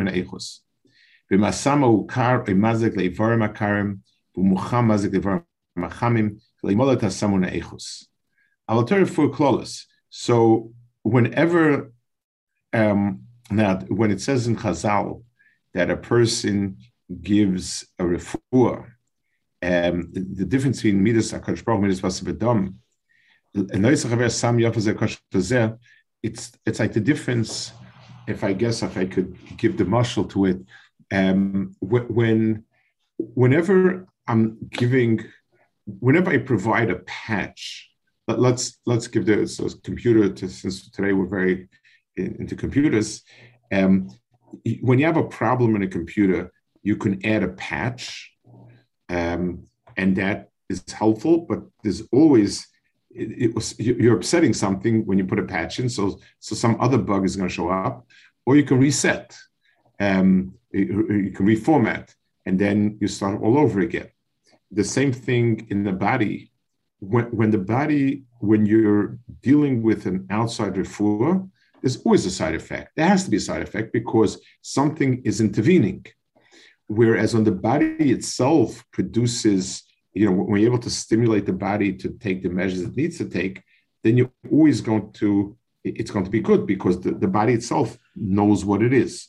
Mipnei 0.00 0.69
V'masama 1.30 2.06
Ukar 2.06 2.46
Oimazek 2.46 2.94
Leivarim 2.96 3.48
Akarim. 3.48 4.00
Clause. 9.32 9.86
So 10.10 10.72
whenever 11.02 11.92
um, 12.72 13.22
now 13.50 13.78
when 13.88 14.10
it 14.10 14.20
says 14.20 14.46
in 14.46 14.56
Chazal 14.56 15.22
that 15.74 15.90
a 15.90 15.96
person 15.96 16.78
gives 17.20 17.86
a 17.98 18.04
refuah, 18.04 18.84
um, 19.62 20.08
the, 20.12 20.26
the, 20.36 20.44
difference 20.44 20.78
between 20.78 21.02
midas 21.02 21.32
akadosh 21.32 21.64
baruch 21.64 21.82
midas 21.82 22.00
vasavedam, 22.00 22.74
it's 26.22 26.52
it's 26.66 26.78
like 26.78 26.92
the 26.92 27.00
difference. 27.00 27.72
If 28.28 28.44
I 28.44 28.52
guess 28.52 28.82
if 28.82 28.96
I 28.96 29.06
could 29.06 29.36
give 29.56 29.76
the 29.76 29.84
marshal 29.84 30.24
to 30.26 30.44
it, 30.44 30.60
um, 31.10 31.74
when 31.80 32.64
whenever 33.18 34.06
I'm 34.26 34.58
giving, 34.70 35.24
whenever 35.86 36.30
I 36.30 36.38
provide 36.38 36.90
a 36.90 36.96
patch 37.00 37.90
let, 38.38 38.54
us 38.54 38.78
let's 38.86 39.06
give 39.06 39.26
the 39.26 39.46
so 39.46 39.68
computer 39.82 40.28
to, 40.28 40.48
since 40.48 40.90
today 40.90 41.12
we're 41.12 41.26
very 41.26 41.68
into 42.16 42.56
computers. 42.56 43.22
Um, 43.72 44.10
when 44.82 44.98
you 44.98 45.06
have 45.06 45.16
a 45.16 45.24
problem 45.24 45.76
in 45.76 45.82
a 45.82 45.88
computer, 45.88 46.52
you 46.82 46.96
can 46.96 47.24
add 47.24 47.42
a 47.42 47.48
patch, 47.48 48.32
um, 49.08 49.64
and 49.96 50.16
that 50.16 50.50
is 50.68 50.84
helpful. 50.90 51.46
But 51.48 51.62
there's 51.82 52.02
always 52.12 52.66
it, 53.10 53.30
it, 53.44 53.54
was 53.54 53.78
you're 53.78 54.16
upsetting 54.16 54.54
something 54.54 55.06
when 55.06 55.18
you 55.18 55.24
put 55.24 55.38
a 55.38 55.44
patch 55.44 55.78
in, 55.78 55.88
so 55.88 56.18
so 56.38 56.54
some 56.54 56.80
other 56.80 56.98
bug 56.98 57.24
is 57.24 57.36
going 57.36 57.48
to 57.48 57.54
show 57.54 57.68
up, 57.68 58.06
or 58.44 58.56
you 58.56 58.64
can 58.64 58.78
reset, 58.78 59.36
um, 59.98 60.54
you, 60.72 61.32
can 61.34 61.46
reformat, 61.46 62.14
and 62.46 62.58
then 62.58 62.98
you 63.00 63.08
start 63.08 63.40
all 63.42 63.58
over 63.58 63.80
again. 63.80 64.08
The 64.70 64.84
same 64.84 65.12
thing 65.12 65.66
in 65.70 65.82
the 65.84 65.92
body 65.92 66.50
when, 67.00 67.24
when 67.26 67.50
the 67.50 67.58
body, 67.58 68.24
when 68.38 68.66
you're 68.66 69.18
dealing 69.42 69.82
with 69.82 70.06
an 70.06 70.26
outside 70.30 70.74
refuah, 70.74 71.48
there's 71.82 71.96
always 72.02 72.26
a 72.26 72.30
side 72.30 72.54
effect. 72.54 72.92
There 72.94 73.08
has 73.08 73.24
to 73.24 73.30
be 73.30 73.38
a 73.38 73.40
side 73.40 73.62
effect 73.62 73.92
because 73.92 74.40
something 74.62 75.22
is 75.24 75.40
intervening. 75.40 76.04
Whereas 76.86 77.34
on 77.34 77.44
the 77.44 77.52
body 77.52 78.10
itself 78.10 78.84
produces, 78.92 79.84
you 80.12 80.26
know, 80.26 80.32
when 80.32 80.60
you're 80.60 80.70
able 80.70 80.82
to 80.82 80.90
stimulate 80.90 81.46
the 81.46 81.52
body 81.52 81.92
to 81.94 82.10
take 82.10 82.42
the 82.42 82.50
measures 82.50 82.82
it 82.82 82.96
needs 82.96 83.16
to 83.18 83.28
take, 83.28 83.62
then 84.02 84.16
you're 84.16 84.32
always 84.50 84.80
going 84.80 85.12
to, 85.12 85.56
it's 85.84 86.10
going 86.10 86.24
to 86.24 86.30
be 86.30 86.40
good 86.40 86.66
because 86.66 87.00
the, 87.00 87.12
the 87.12 87.28
body 87.28 87.54
itself 87.54 87.96
knows 88.14 88.64
what 88.64 88.82
it 88.82 88.92
is. 88.92 89.28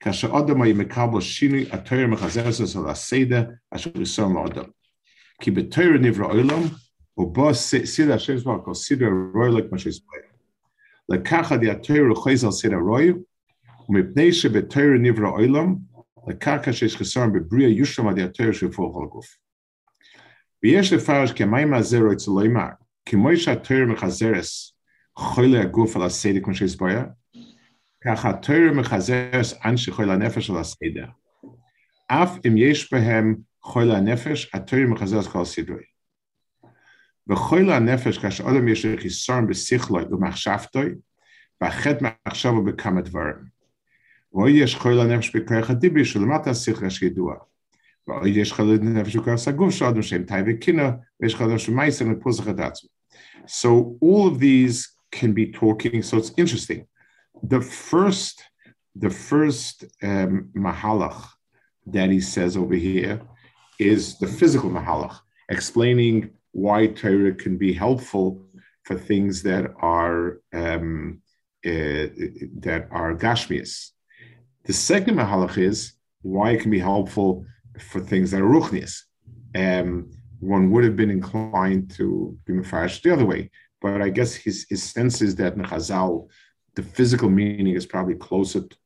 כאשר 0.00 0.38
אדם 0.38 0.62
היה 0.62 0.74
מקבל 0.74 1.20
שינוי, 1.20 1.66
התויר 1.70 2.06
מחזרת 2.06 2.54
את 2.54 2.88
הסדר 2.88 3.44
אשר 3.70 3.90
ריסון 3.96 4.36
לאדם. 4.36 4.64
כי 5.40 5.50
בתויר 5.50 5.92
נברא 6.00 6.26
עולם, 6.26 6.62
ובו 7.16 7.54
סדר 7.84 8.14
השם 8.14 8.34
יזבח 8.34 8.52
כל 8.64 8.74
סדר 8.74 9.06
רוי 9.34 9.50
לכמה 9.60 9.78
שיזבח. 9.78 10.06
לקחת 11.08 11.58
התויר 11.72 12.12
וחז 12.12 12.44
על 12.44 12.50
סדר 12.50 12.76
רוי, 12.76 13.12
ומפני 13.88 14.32
שבתויר 14.32 14.90
נברא 15.00 15.28
עולם, 15.28 15.76
לקרקע 16.28 16.72
שיש 16.72 16.96
חסרון 16.96 17.32
בבריאה 17.32 17.68
יושלם 17.68 18.08
עד 18.08 18.18
התויר 18.18 18.52
שיפול 18.52 18.90
כל 18.94 19.04
הגוף. 19.04 19.26
ויש 20.62 20.92
לפרש 20.92 21.32
כי 21.32 21.42
המים 21.42 21.74
הזה 21.74 21.98
רוי 21.98 22.16
צלו 22.16 22.40
אמר, 22.40 22.68
כמו 23.06 23.36
שהתויר 23.36 23.86
מחזרס 23.86 24.74
חולה 25.16 25.60
הגוף 25.60 25.96
על 25.96 26.02
הסדר 26.02 26.40
כמו 26.42 26.54
שיזבח, 26.54 27.02
ככה 28.04 28.32
תויר 28.32 28.72
מחזרס 28.72 29.54
אנשי 29.64 29.90
חול 29.90 30.10
הנפש 30.10 30.46
של 30.46 30.56
הסדר. 30.56 31.06
אף 32.08 32.38
אם 32.46 32.56
יש 32.56 32.92
בהם 32.92 33.36
חול 33.62 33.90
הנפש, 33.90 34.50
התויר 34.54 34.88
מחזרס 34.88 35.26
כל 35.26 35.44
סדרי. 35.44 35.84
וחול 37.28 37.70
הנפש, 37.70 38.18
כאשר 38.18 38.44
אדם 38.50 38.68
יש 38.68 38.86
חיסון 38.96 39.46
בשכלוי 39.46 40.04
ומחשבתוי, 40.10 40.94
והחטא 41.60 42.08
מחשבו 42.26 42.64
בכמה 42.64 43.00
דברים. 43.00 43.54
ואוי 44.32 44.52
יש 44.52 44.74
חול 44.74 45.00
הנפש 45.00 45.36
בכרך 45.36 45.70
הדיבי 45.70 46.04
שלמט 46.04 46.46
השכל 46.46 46.86
יש 46.86 47.02
ידוע. 47.02 47.34
ואוי 48.08 48.30
יש 48.30 48.52
חול 48.52 48.74
הנפש 48.74 49.16
בכרך 49.16 49.48
הגוף 49.48 49.74
של 49.74 49.84
אדם 49.84 50.02
שהם 50.02 50.24
תאי 50.24 50.42
וקינה, 50.46 50.90
ויש 51.20 51.34
חול 51.34 51.50
הנפש 51.50 51.68
מייסר 51.68 52.04
ופוסח 52.10 52.48
את 52.48 52.58
עצמו. 52.58 52.90
So 53.46 53.96
all 54.02 54.30
of 54.30 54.38
these 54.38 54.96
can 55.14 55.32
be 55.32 55.52
talking, 55.52 56.02
so 56.02 56.16
it's 56.16 56.32
interesting. 56.38 56.82
the 57.43 57.61
first 57.61 58.43
the 58.95 59.09
first 59.09 59.85
um, 60.03 60.49
mahalach 60.55 61.25
that 61.87 62.09
he 62.09 62.19
says 62.19 62.57
over 62.57 62.75
here 62.75 63.21
is 63.79 64.17
the 64.19 64.27
physical 64.27 64.69
mahalach, 64.69 65.19
explaining 65.49 66.31
why 66.51 66.87
Torah 66.87 67.33
can 67.33 67.57
be 67.57 67.71
helpful 67.71 68.45
for 68.83 68.97
things 68.97 69.43
that 69.43 69.71
are 69.79 70.41
um, 70.53 71.21
uh, 71.65 72.07
that 72.59 72.87
are 72.91 73.15
gashmias. 73.15 73.91
The 74.65 74.73
second 74.73 75.15
mahalach 75.15 75.57
is 75.57 75.93
why 76.21 76.51
it 76.51 76.61
can 76.61 76.71
be 76.71 76.79
helpful 76.79 77.45
for 77.79 78.01
things 78.01 78.31
that 78.31 78.41
are 78.41 78.45
ruchnias. 78.45 79.03
Um, 79.55 80.11
one 80.39 80.71
would 80.71 80.83
have 80.83 80.95
been 80.95 81.09
inclined 81.09 81.91
to 81.91 82.37
be 82.45 82.53
mafarish 82.53 83.01
the 83.01 83.13
other 83.13 83.25
way, 83.25 83.51
but 83.81 84.01
I 84.01 84.09
guess 84.09 84.33
his, 84.33 84.65
his 84.69 84.83
sense 84.83 85.21
is 85.21 85.35
that 85.35 85.55
Chazal 85.55 86.27
the 86.79 86.87
physical 86.87 87.29
meaning 87.29 87.75
is 87.75 87.85
probably 87.85 88.15
closer, 88.15 88.61
to, 88.61 88.77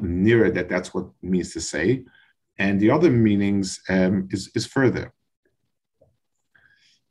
nearer 0.00 0.50
that 0.50 0.68
that's 0.70 0.94
what 0.94 1.04
it 1.04 1.28
means 1.28 1.52
to 1.52 1.60
say, 1.60 2.04
and 2.58 2.80
the 2.80 2.90
other 2.90 3.10
meanings 3.10 3.80
um, 3.88 4.28
is 4.30 4.50
is 4.54 4.66
further. 4.66 5.12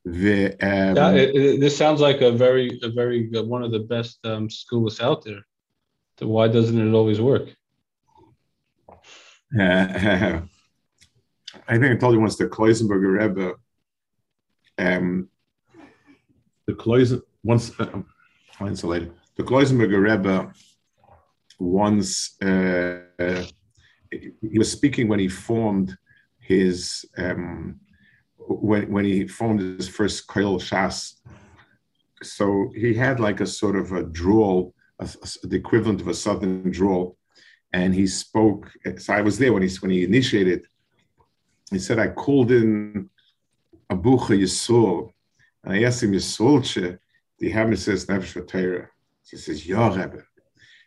The, 0.06 0.54
um, 0.70 0.96
yeah, 0.96 1.12
it, 1.12 1.36
it, 1.36 1.60
this 1.60 1.78
sounds 1.78 2.02
like 2.02 2.22
a 2.22 2.32
very 2.32 2.80
a 2.82 2.90
very 2.90 3.30
uh, 3.36 3.44
one 3.44 3.64
of 3.64 3.72
the 3.72 3.86
best 3.96 4.26
um, 4.26 4.50
schools 4.50 5.00
out 5.00 5.24
there. 5.24 5.44
So 6.18 6.28
why 6.28 6.48
doesn't 6.48 6.80
it 6.88 6.94
always 7.00 7.22
work? 7.22 7.48
Uh, 9.60 9.62
I 11.68 11.78
think 11.78 11.92
I 11.92 11.96
told 11.98 12.14
you 12.14 12.20
once 12.20 12.38
the 12.38 12.48
Kloisenberger 12.48 13.12
Rebbe, 13.20 13.54
um, 14.78 15.30
the 16.66 16.74
Kloisen 16.74 17.22
once 17.44 17.80
uh, 17.80 18.02
insulated 18.62 19.14
the 19.40 19.46
Kloisenberger 19.46 20.02
Rebbe 20.02 20.52
once 21.60 22.36
uh, 22.42 23.46
he 24.12 24.60
was 24.60 24.70
speaking 24.70 25.08
when 25.08 25.20
he 25.20 25.30
formed 25.30 25.98
his 26.42 27.06
um, 27.18 27.80
when 28.38 28.92
when 28.92 29.06
he 29.06 29.28
formed 29.30 29.62
his 29.62 29.88
first 29.88 30.28
Koil 30.28 30.60
Shas. 30.60 31.14
So 32.22 32.70
he 32.76 32.94
had 32.94 33.22
like 33.22 33.40
a 33.40 33.48
sort 33.48 33.78
of 33.78 33.94
a 33.94 34.04
drawl, 34.04 34.74
a, 35.00 35.06
a, 35.06 35.48
the 35.48 35.56
equivalent 35.56 36.02
of 36.02 36.10
a 36.10 36.14
southern 36.14 36.70
drawl, 36.70 37.16
and 37.72 37.96
he 37.96 38.08
spoke. 38.08 38.70
So 38.98 39.14
I 39.14 39.22
was 39.22 39.38
there 39.38 39.54
when 39.54 39.64
he 39.64 39.74
when 39.80 39.92
he 39.92 40.04
initiated. 40.04 40.68
He 41.72 41.80
said, 41.80 41.98
"I 41.98 42.10
called 42.10 42.52
in 42.52 43.10
Abucha 43.90 44.36
Yisrael, 44.44 45.14
and 45.64 45.72
I 45.76 45.84
asked 45.84 46.04
him 46.04 46.12
Yisraelche, 46.12 47.00
the 47.38 47.50
Hammer 47.52 47.78
says 47.78 48.06
Nefesh 48.06 48.46
Torah." 48.46 48.90
He 49.30 49.38
says, 49.38 49.68
Yeah, 49.68 49.90
Rebbe. 49.90 50.24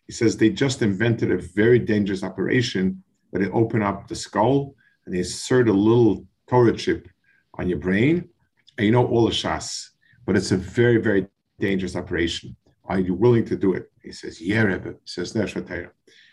He 0.06 0.12
says 0.12 0.36
they 0.36 0.50
just 0.50 0.82
invented 0.82 1.30
a 1.30 1.38
very 1.38 1.78
dangerous 1.78 2.22
operation 2.22 3.02
where 3.30 3.42
they 3.42 3.50
open 3.50 3.82
up 3.82 4.08
the 4.08 4.14
skull 4.14 4.74
and 5.04 5.14
they 5.14 5.18
insert 5.18 5.68
a 5.68 5.72
little 5.72 6.26
Torah 6.48 6.76
chip 6.76 7.08
on 7.54 7.68
your 7.68 7.78
brain, 7.78 8.28
and 8.76 8.86
you 8.86 8.92
know 8.92 9.06
all 9.06 9.24
the 9.26 9.30
Shas. 9.30 9.88
But 10.26 10.36
it's 10.36 10.52
a 10.52 10.56
very, 10.56 10.98
very 10.98 11.26
dangerous 11.58 11.96
operation. 11.96 12.56
Are 12.84 12.98
you 12.98 13.14
willing 13.14 13.44
to 13.46 13.56
do 13.56 13.74
it? 13.74 13.90
He 14.02 14.12
says, 14.12 14.40
Yeah, 14.40 14.62
Rebbe. 14.62 14.90
He 14.90 15.06
says, 15.06 15.32
He 15.32 15.40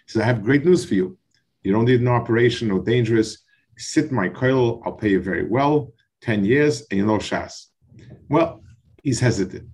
says, 0.07 0.21
I 0.21 0.25
have 0.25 0.43
great 0.43 0.65
news 0.65 0.85
for 0.85 0.95
you. 0.95 1.17
You 1.63 1.71
don't 1.71 1.85
need 1.85 2.01
an 2.01 2.07
operation, 2.07 2.69
no 2.69 2.79
dangerous. 2.79 3.43
Sit 3.77 4.11
my 4.11 4.29
coil, 4.29 4.81
I'll 4.85 4.93
pay 4.93 5.09
you 5.09 5.21
very 5.21 5.47
well, 5.47 5.93
10 6.21 6.43
years, 6.43 6.83
and 6.89 6.97
you 6.99 7.05
know 7.05 7.17
Shas. 7.17 7.67
Well, 8.29 8.61
he's 9.03 9.19
hesitant. 9.19 9.69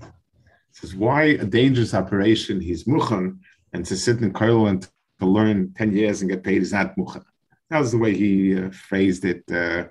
Says, 0.75 0.93
Why 0.93 1.23
a 1.23 1.45
dangerous 1.45 1.93
operation? 1.93 2.59
He's 2.59 2.83
muchan, 2.83 3.39
and 3.71 3.85
to 3.85 3.95
sit 3.95 4.19
in 4.19 4.33
kollel 4.33 4.69
and 4.69 4.81
to 5.19 5.25
learn 5.25 5.73
10 5.77 5.95
years 5.95 6.21
and 6.21 6.29
get 6.29 6.43
paid 6.43 6.61
is 6.61 6.73
not 6.73 6.97
muchan. 6.97 7.23
That 7.69 7.79
was 7.79 7.93
the 7.93 7.97
way 7.97 8.13
he 8.13 8.59
uh, 8.59 8.71
phrased 8.71 9.23
it. 9.23 9.43
Uh, 9.49 9.85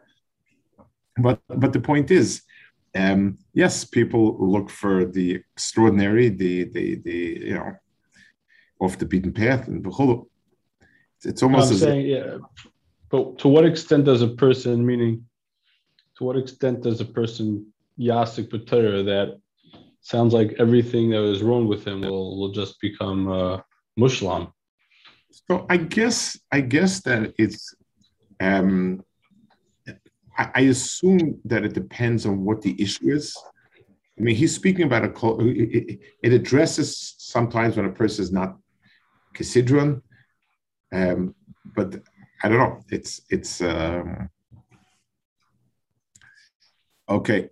but 1.17 1.41
but 1.49 1.73
the 1.73 1.81
point 1.81 2.11
is, 2.11 2.43
um, 2.95 3.39
yes, 3.55 3.85
people 3.85 4.37
look 4.39 4.69
for 4.69 5.07
the 5.07 5.37
extraordinary, 5.37 6.29
the 6.29 6.65
the 6.65 6.97
the 6.97 7.19
you 7.49 7.55
know, 7.55 7.73
off 8.79 8.99
the 8.99 9.07
beaten 9.07 9.33
path, 9.33 9.67
and 9.69 9.83
the 9.83 10.23
it's 11.25 11.43
almost. 11.43 11.73
I'm 11.73 11.79
saying, 11.79 12.07
yeah, 12.07 12.39
but 13.11 13.39
to 13.39 13.49
what 13.49 13.65
extent 13.65 14.05
does 14.05 14.23
a 14.23 14.29
person, 14.29 14.85
meaning, 14.85 15.25
to 16.19 16.25
what 16.25 16.37
extent 16.37 16.83
does 16.83 17.01
a 17.01 17.07
person 17.07 17.73
yasik 17.99 18.51
b'torah 18.51 19.05
that 19.07 19.41
sounds 20.05 20.35
like 20.35 20.55
everything 20.59 21.11
that 21.11 21.21
was 21.21 21.43
wrong 21.43 21.67
with 21.67 21.85
him 21.85 22.03
will 22.03 22.39
will 22.39 22.53
just 22.53 22.81
become 22.81 23.27
uh, 23.29 23.59
mushlam? 23.99 24.53
So 25.49 25.67
I 25.69 25.79
guess 25.79 26.39
I 26.53 26.61
guess 26.61 27.01
that 27.03 27.33
it's 27.39 27.75
um, 28.41 29.03
I, 30.39 30.51
I 30.55 30.61
assume 30.75 31.41
that 31.47 31.65
it 31.65 31.73
depends 31.73 32.27
on 32.27 32.45
what 32.45 32.63
the 32.63 32.81
issue 32.81 33.11
is. 33.11 33.37
I 34.19 34.23
mean, 34.23 34.37
he's 34.37 34.55
speaking 34.55 34.85
about 34.85 35.05
a 35.05 35.39
it, 35.41 35.99
it 36.23 36.33
addresses 36.33 37.15
sometimes 37.19 37.77
when 37.77 37.87
a 37.87 37.93
person 37.93 38.23
is 38.23 38.31
not 38.31 38.57
Kisidron, 39.35 40.03
um, 40.93 41.35
but 41.75 41.97
I 42.43 42.49
don't 42.49 42.59
know. 42.59 42.81
It's 42.91 43.23
it's 43.31 43.61
um, 43.63 44.29
okay 47.09 47.49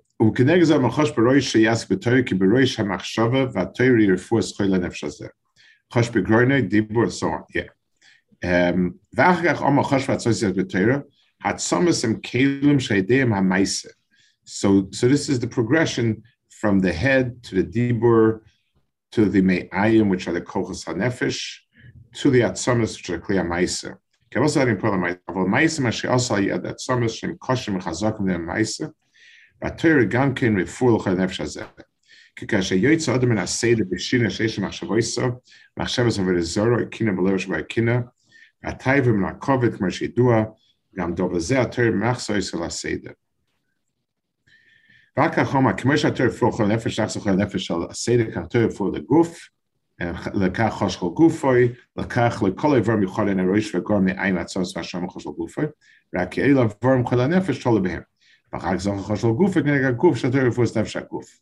so 7.11 7.31
on. 7.31 7.45
Yeah. 7.55 7.69
Um, 8.45 8.99
so, 14.45 14.89
so 14.91 15.09
this 15.09 15.29
is 15.29 15.41
the 15.41 15.49
progression 15.49 16.23
from 16.49 16.79
the 16.79 16.93
head 16.93 17.43
to 17.45 17.63
the 17.63 17.65
dibur 17.65 18.41
to 19.13 19.27
the 19.27 19.43
me'ayim, 19.43 20.09
which 20.09 20.27
are 20.29 20.33
the 20.33 20.41
kochos 20.41 20.85
hanefesh, 20.87 21.59
to 22.15 22.31
the 22.31 22.41
atzamas, 22.41 22.97
which 22.97 23.11
are 23.11 23.19
kliya 23.19 23.47
ma'isa. 23.47 23.97
Problem 24.79 25.03
ma'isa. 25.03 25.19
Well, 25.29 25.47
ma'isa 25.47 26.11
also 26.11 26.37
yad 26.37 26.65
atzamas 26.65 27.19
shem 27.19 27.37
koshim 27.39 27.81
chazakim 27.83 28.29
dem 28.29 28.47
ma'isa. 28.47 28.93
והתויר 29.62 30.04
גם 30.10 30.34
כן 30.34 30.60
רפואו 30.60 30.98
לכל 30.98 31.10
הנפש 31.10 31.42
הזה. 31.42 31.64
כי 32.36 32.48
כאשר 32.48 32.76
יוצא 32.76 33.16
אדם 33.16 33.30
מן 33.30 33.38
הסדר 33.38 33.84
בשינה 33.90 34.30
שיש 34.30 34.60
מחשבו 34.60 34.98
יסו, 34.98 35.28
מחשב 35.78 36.08
עשו 36.08 36.26
ולזורו, 36.26 36.80
הקינה 36.80 37.12
בלב 37.12 37.38
שבו 37.38 37.56
הקינה, 37.56 38.00
והטייבה 38.64 39.12
מן 39.12 39.30
הכובד 39.30 39.76
כמו 39.76 39.92
שידוע, 39.92 40.44
גם 40.96 41.14
דובר 41.14 41.40
זה 41.40 41.62
התור 41.62 41.92
מחסוי 41.92 42.42
של 42.42 42.64
הסדר. 42.64 43.12
רק 45.18 45.40
החומה, 45.40 45.74
כמו 45.74 45.98
שהתור 45.98 46.26
הפוך 46.26 46.62
על 46.62 46.68
נפש, 46.68 47.00
כך 47.00 47.06
זוכר 47.06 47.32
נפש 47.32 47.66
של 47.66 47.74
הסדר, 47.90 48.32
כך 48.36 48.48
תור 48.50 48.62
הפוך 48.62 48.96
לגוף, 48.96 49.50
לקח 50.34 50.74
חושך 50.78 51.00
גופוי, 51.00 51.74
לקח 51.98 52.44
לכל 52.44 52.76
איבר 52.76 52.96
מיוחד 52.96 53.28
אין 53.28 53.40
הראש 53.40 53.76
וגור 53.76 54.00
מעין 54.00 54.38
הצוס 54.38 54.78
והשם 54.78 55.08
חושך 55.08 55.30
גופוי, 55.30 55.66
רק 56.16 56.40
אלה 56.40 56.62
איברים 56.62 57.04
כל 57.04 57.20
הנפש 57.20 57.64
תולה 57.64 57.82
בהם. 57.82 58.02
ואחר 58.54 58.74
כך 58.74 58.82
זוכר 58.82 58.98
חושך 58.98 59.28
גופוי 59.28 59.64
כנגד 59.64 59.86
הגוף 59.86 60.18
שהתור 60.18 60.42
הפוך 60.42 60.78
נפש 60.78 60.98
הגוף. 60.98 61.40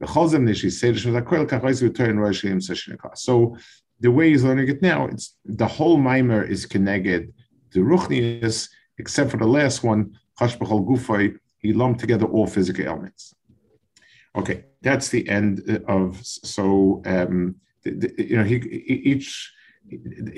בכל 0.00 0.28
זה 0.28 0.38
מנשי 0.38 0.70
סדר 0.70 0.96
של 0.96 1.16
הכל, 1.16 1.46
כך 1.48 1.64
לא 1.64 1.70
יזו 1.70 1.88
תור 1.88 2.06
אין 2.06 2.18
ראש 2.26 2.40
שימצא 2.40 2.74
שנקרא. 2.74 3.10
So, 3.10 3.56
the 4.02 4.10
way 4.10 4.32
he's 4.32 4.44
learning 4.44 4.68
it 4.68 4.82
now, 4.82 5.06
it's 5.06 5.36
the 5.44 5.66
whole 5.66 5.96
mimer 5.96 6.42
is 6.42 6.66
connected 6.66 7.32
to 7.72 7.78
Ruchnius, 7.84 8.68
except 8.98 9.30
for 9.30 9.36
the 9.36 9.46
last 9.46 9.84
one, 9.84 10.02
Chashbachal 10.40 10.84
Gufay, 10.88 11.36
he 11.58 11.72
lumped 11.72 12.00
together 12.00 12.26
all 12.26 12.46
physical 12.46 12.86
elements. 12.86 13.34
Okay, 14.34 14.64
that's 14.80 15.08
the 15.08 15.28
end 15.28 15.82
of 15.86 16.18
so 16.22 17.02
um, 17.06 17.56
the, 17.84 17.90
the, 17.90 18.08
you 18.30 18.36
know 18.36 18.44
he 18.44 18.56
each 19.12 19.52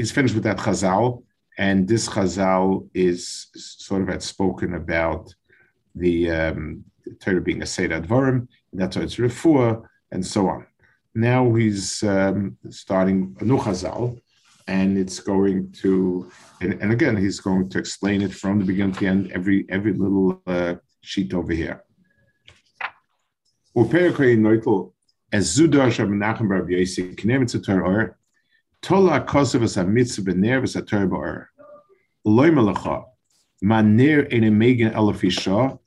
is 0.04 0.10
finished 0.10 0.34
with 0.34 0.44
that 0.44 0.58
Chazal, 0.58 1.22
and 1.56 1.88
this 1.88 2.08
Chazal 2.08 2.88
is 2.92 3.48
sort 3.54 4.02
of 4.02 4.08
had 4.08 4.22
spoken 4.22 4.74
about 4.74 5.32
the 5.95 6.29
um, 6.31 6.83
Torah 7.19 7.41
being 7.41 7.61
a 7.61 7.65
Seder 7.65 8.01
Dvarim, 8.01 8.47
and 8.71 8.81
that's 8.81 8.95
why 8.95 9.03
it's 9.03 9.15
Refuah, 9.15 9.83
and 10.11 10.25
so 10.25 10.47
on. 10.47 10.65
Now 11.15 11.53
he's 11.53 12.03
um, 12.03 12.57
starting 12.69 13.35
a 13.41 13.45
and 14.69 14.97
it's 14.97 15.19
going 15.19 15.71
to 15.71 16.31
and, 16.61 16.73
and, 16.81 16.91
again 16.91 17.17
he's 17.17 17.39
going 17.39 17.67
to 17.67 17.79
explain 17.79 18.21
it 18.21 18.33
from 18.33 18.59
the 18.59 18.65
beginning 18.65 18.93
to 18.93 18.99
the 18.99 19.07
end 19.07 19.31
every 19.31 19.65
every 19.69 19.93
little 19.93 20.41
uh, 20.45 20.75
sheet 21.01 21.33
over 21.33 21.51
here 21.51 21.83
Tola 32.23 33.09
Loy 33.61 33.67
Malacha 33.67 33.83
Maner 33.83 34.19
in 34.21 34.43
a 34.43 34.51
Megan 34.51 34.91
Elafisha 34.91 35.79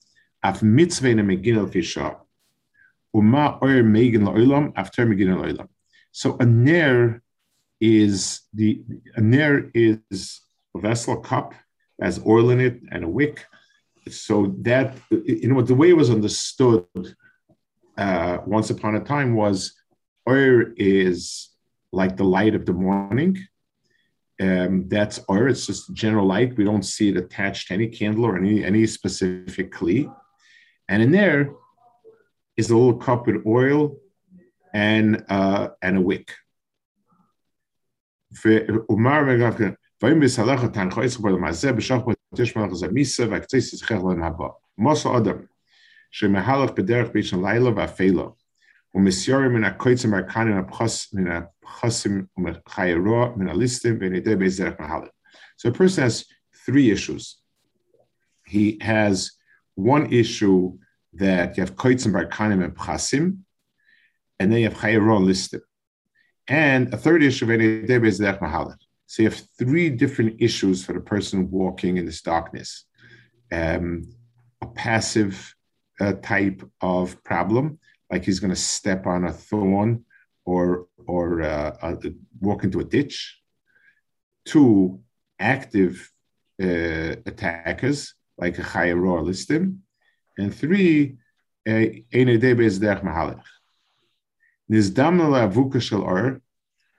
af 0.42 0.62
mitzvah 0.62 1.08
in 1.08 1.18
a 1.18 1.22
Megin 1.22 1.56
Elafisha 1.56 2.16
Uma 3.14 3.58
Or 3.60 3.82
Megan 3.82 4.22
Loilam 4.22 4.72
after 4.76 5.06
Megin 5.06 5.36
Loilam 5.36 5.68
so 6.12 6.36
a 6.38 6.46
ner 6.46 7.22
is 7.80 8.42
the 8.54 8.84
a 9.16 9.20
ner 9.20 9.70
is 9.74 10.40
a 10.74 10.78
vessel, 10.78 11.16
cup, 11.16 11.54
has 12.00 12.24
oil 12.26 12.50
in 12.50 12.60
it 12.60 12.80
and 12.92 13.04
a 13.04 13.08
wick. 13.08 13.44
So 14.08 14.54
that 14.58 14.96
you 15.10 15.48
know 15.48 15.62
the 15.62 15.74
way 15.74 15.90
it 15.90 15.96
was 15.96 16.10
understood 16.10 16.86
uh, 17.96 18.38
once 18.46 18.70
upon 18.70 18.96
a 18.96 19.00
time 19.00 19.34
was 19.34 19.74
oil 20.28 20.64
is 20.76 21.50
like 21.92 22.16
the 22.16 22.24
light 22.24 22.54
of 22.54 22.66
the 22.66 22.72
morning 22.72 23.38
um, 24.42 24.88
that's 24.88 25.20
oil. 25.30 25.48
It's 25.48 25.66
just 25.66 25.92
general 25.94 26.26
light. 26.26 26.56
We 26.56 26.64
don't 26.64 26.82
see 26.82 27.08
it 27.10 27.16
attached 27.16 27.68
to 27.68 27.74
any 27.74 27.88
candle 27.88 28.26
or 28.26 28.36
any, 28.36 28.64
any 28.64 28.86
specific 28.86 29.72
kli. 29.72 30.12
And 30.88 31.02
in 31.02 31.12
there 31.12 31.54
is 32.56 32.70
a 32.70 32.76
little 32.76 32.96
cup 32.96 33.26
with 33.26 33.46
oil 33.46 33.96
and, 34.74 35.24
uh, 35.28 35.68
and 35.80 35.98
a 35.98 36.00
wick. 36.00 36.34
Adam, 45.06 45.48
Bishan 47.12 47.42
Laila 47.42 47.72
בשוך 48.95 49.15
בתש 49.15 49.29
מלך 49.29 49.83
זה 49.85 50.07
מיסה 50.07 50.07
והקצי 50.07 50.07
שצריך 50.07 50.17
להם 50.17 50.27
הבא. 50.27 50.29
מוסו 50.29 50.29
אדם, 50.29 50.29
שמהלך 50.29 50.29
בדרך 50.29 50.29
בישן 50.29 50.29
לילה 50.29 50.29
ואפילו, 50.29 50.37
ומסיורי 50.37 50.39
מן 50.39 50.43
הקויצים 50.43 50.43
הרקנים 50.43 50.57
מן 51.13 51.31
הפחסים 51.31 52.25
ומחיירו 52.37 53.35
מן 53.37 53.47
הליסטים 53.47 53.97
ונידי 54.01 54.35
בזרח 54.35 54.73
מהלך. 54.79 55.09
So 55.57 55.69
a 55.69 55.73
person 55.73 56.03
has 56.03 56.25
three 56.65 56.91
issues. 56.91 57.41
He 58.47 58.77
has 58.81 59.31
one 59.75 60.11
issue 60.11 60.77
that 61.13 61.57
you 61.57 61.61
have 61.63 61.75
koitzim 61.75 62.11
barkanim 62.13 62.63
and 62.63 62.75
pchasim, 62.75 63.37
and 64.39 64.51
then 64.51 64.59
you 64.59 64.69
have 64.69 64.77
chayero 64.77 65.19
listim. 65.19 65.61
And 66.47 66.93
a 66.93 66.97
third 66.97 67.23
issue 67.23 67.49
is 67.51 68.17
So 69.09 69.23
you 69.23 69.29
have 69.29 69.41
three 69.57 69.89
different 69.89 70.35
issues 70.39 70.85
for 70.85 70.93
the 70.93 70.99
person 70.99 71.51
walking 71.51 71.97
in 71.97 72.05
this 72.05 72.21
darkness. 72.21 72.85
Um, 73.51 74.03
a 74.61 74.67
passive 74.67 75.53
uh, 75.99 76.13
type 76.21 76.61
of 76.81 77.23
problem, 77.23 77.79
like 78.12 78.24
he's 78.24 78.40
going 78.40 78.50
to 78.50 78.56
step 78.74 79.06
on 79.06 79.24
a 79.24 79.32
thorn 79.32 80.04
or 80.44 80.86
or 81.06 81.42
uh, 81.42 81.76
uh, 81.82 81.96
walk 82.40 82.62
into 82.62 82.80
a 82.80 82.84
ditch. 82.84 83.40
Two 84.44 85.00
active 85.38 86.12
uh, 86.62 87.16
attackers, 87.30 88.14
like 88.36 88.58
a 88.58 88.62
chayaror 88.62 89.22
listim, 89.24 89.78
and 90.36 90.54
three, 90.54 91.16
derech 91.66 93.02
mahalech. 93.02 93.42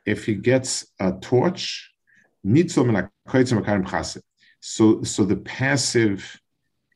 If 0.06 0.26
he 0.26 0.36
gets 0.36 0.86
a 1.00 1.14
torch, 1.14 1.92
So, 4.66 5.04
so 5.04 5.26
the 5.26 5.38
passive 5.38 6.42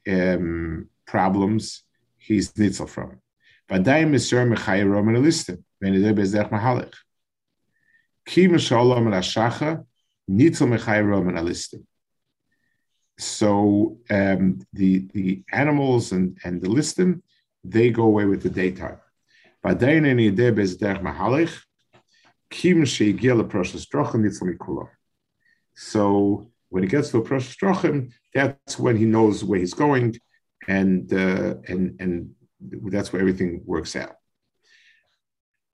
um, 0.08 0.90
problems 1.06 1.84
he's 2.18 2.52
nitzel 2.54 2.90
from. 2.90 3.22
So 13.18 13.98
um, 14.10 14.60
the 14.74 15.08
the 15.14 15.44
animals 15.52 16.12
and, 16.12 16.38
and 16.44 16.62
the 16.62 16.68
listim, 16.68 17.22
they 17.64 17.90
go 17.90 18.04
away 18.04 18.26
with 18.26 18.44
the 18.44 18.50
daytime. 18.50 19.00
So 25.76 26.52
when 26.70 26.84
he 26.84 26.90
gets 26.90 27.10
to 27.12 27.18
a 27.18 27.24
Parashas 27.24 27.56
Drachim, 27.58 28.12
that's 28.34 28.78
when 28.78 28.96
he 28.98 29.06
knows 29.06 29.44
where 29.44 29.60
he's 29.60 29.74
going, 29.74 30.20
and 30.68 31.12
uh, 31.12 31.56
and 31.68 32.00
and 32.00 32.36
that's 32.60 33.12
where 33.12 33.22
everything 33.22 33.62
works 33.66 33.96
out. 33.96 34.16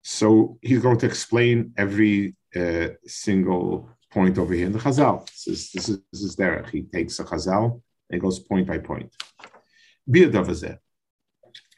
So 0.03 0.57
he's 0.61 0.81
going 0.81 0.97
to 0.99 1.05
explain 1.05 1.73
every 1.77 2.35
uh, 2.55 2.89
single 3.05 3.89
point 4.11 4.37
over 4.37 4.53
here 4.53 4.65
in 4.65 4.73
the 4.73 4.79
Chazal. 4.79 5.25
This 5.27 5.47
is 5.47 5.71
this 5.71 5.89
is, 5.89 5.99
this 6.11 6.21
is 6.21 6.35
Derek. 6.35 6.69
He 6.69 6.83
takes 6.83 7.19
a 7.19 7.23
Chazal 7.23 7.81
and 8.09 8.21
goes 8.21 8.39
point 8.39 8.67
by 8.67 8.77
point. 8.77 9.15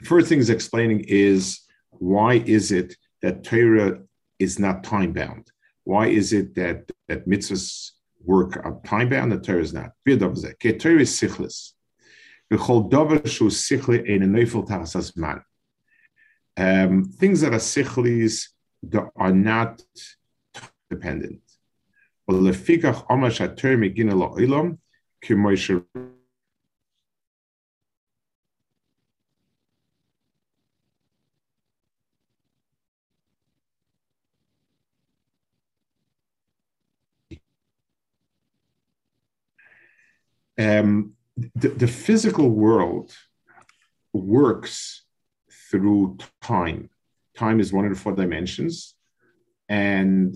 First 0.04 0.28
thing 0.28 0.40
he's 0.40 0.50
explaining 0.50 1.06
is 1.08 1.62
why 1.92 2.34
is 2.34 2.72
it 2.72 2.96
that 3.22 3.44
Torah 3.44 4.00
is 4.40 4.60
not 4.60 4.84
time 4.84 5.14
bound? 5.14 5.48
Why 5.84 6.08
is 6.08 6.34
it 6.34 6.56
that 6.56 6.92
that 7.08 7.28
mitzvahs 7.28 7.92
work 8.24 8.58
are 8.58 8.82
time 8.86 9.10
bound 9.10 9.32
and 9.32 9.44
Torah 9.44 9.62
is 9.62 9.74
not? 9.74 9.92
Torah 10.06 11.00
is 11.00 11.12
sichlis. 11.12 11.75
Um, 16.58 17.04
things 17.06 17.42
that 17.42 17.54
are 17.54 17.60
sichlis 17.60 18.50
that 18.84 19.10
are 19.16 19.34
not 19.34 19.82
dependent. 20.90 21.42
Um, 40.58 41.16
the, 41.38 41.70
the 41.70 41.88
physical 41.88 42.50
world 42.50 43.14
works 44.14 45.04
through 45.70 46.18
time. 46.42 46.90
Time 47.36 47.60
is 47.60 47.74
one 47.74 47.86
of 47.86 47.94
the 47.94 48.00
four 48.00 48.14
dimensions, 48.14 48.96
and 49.68 50.36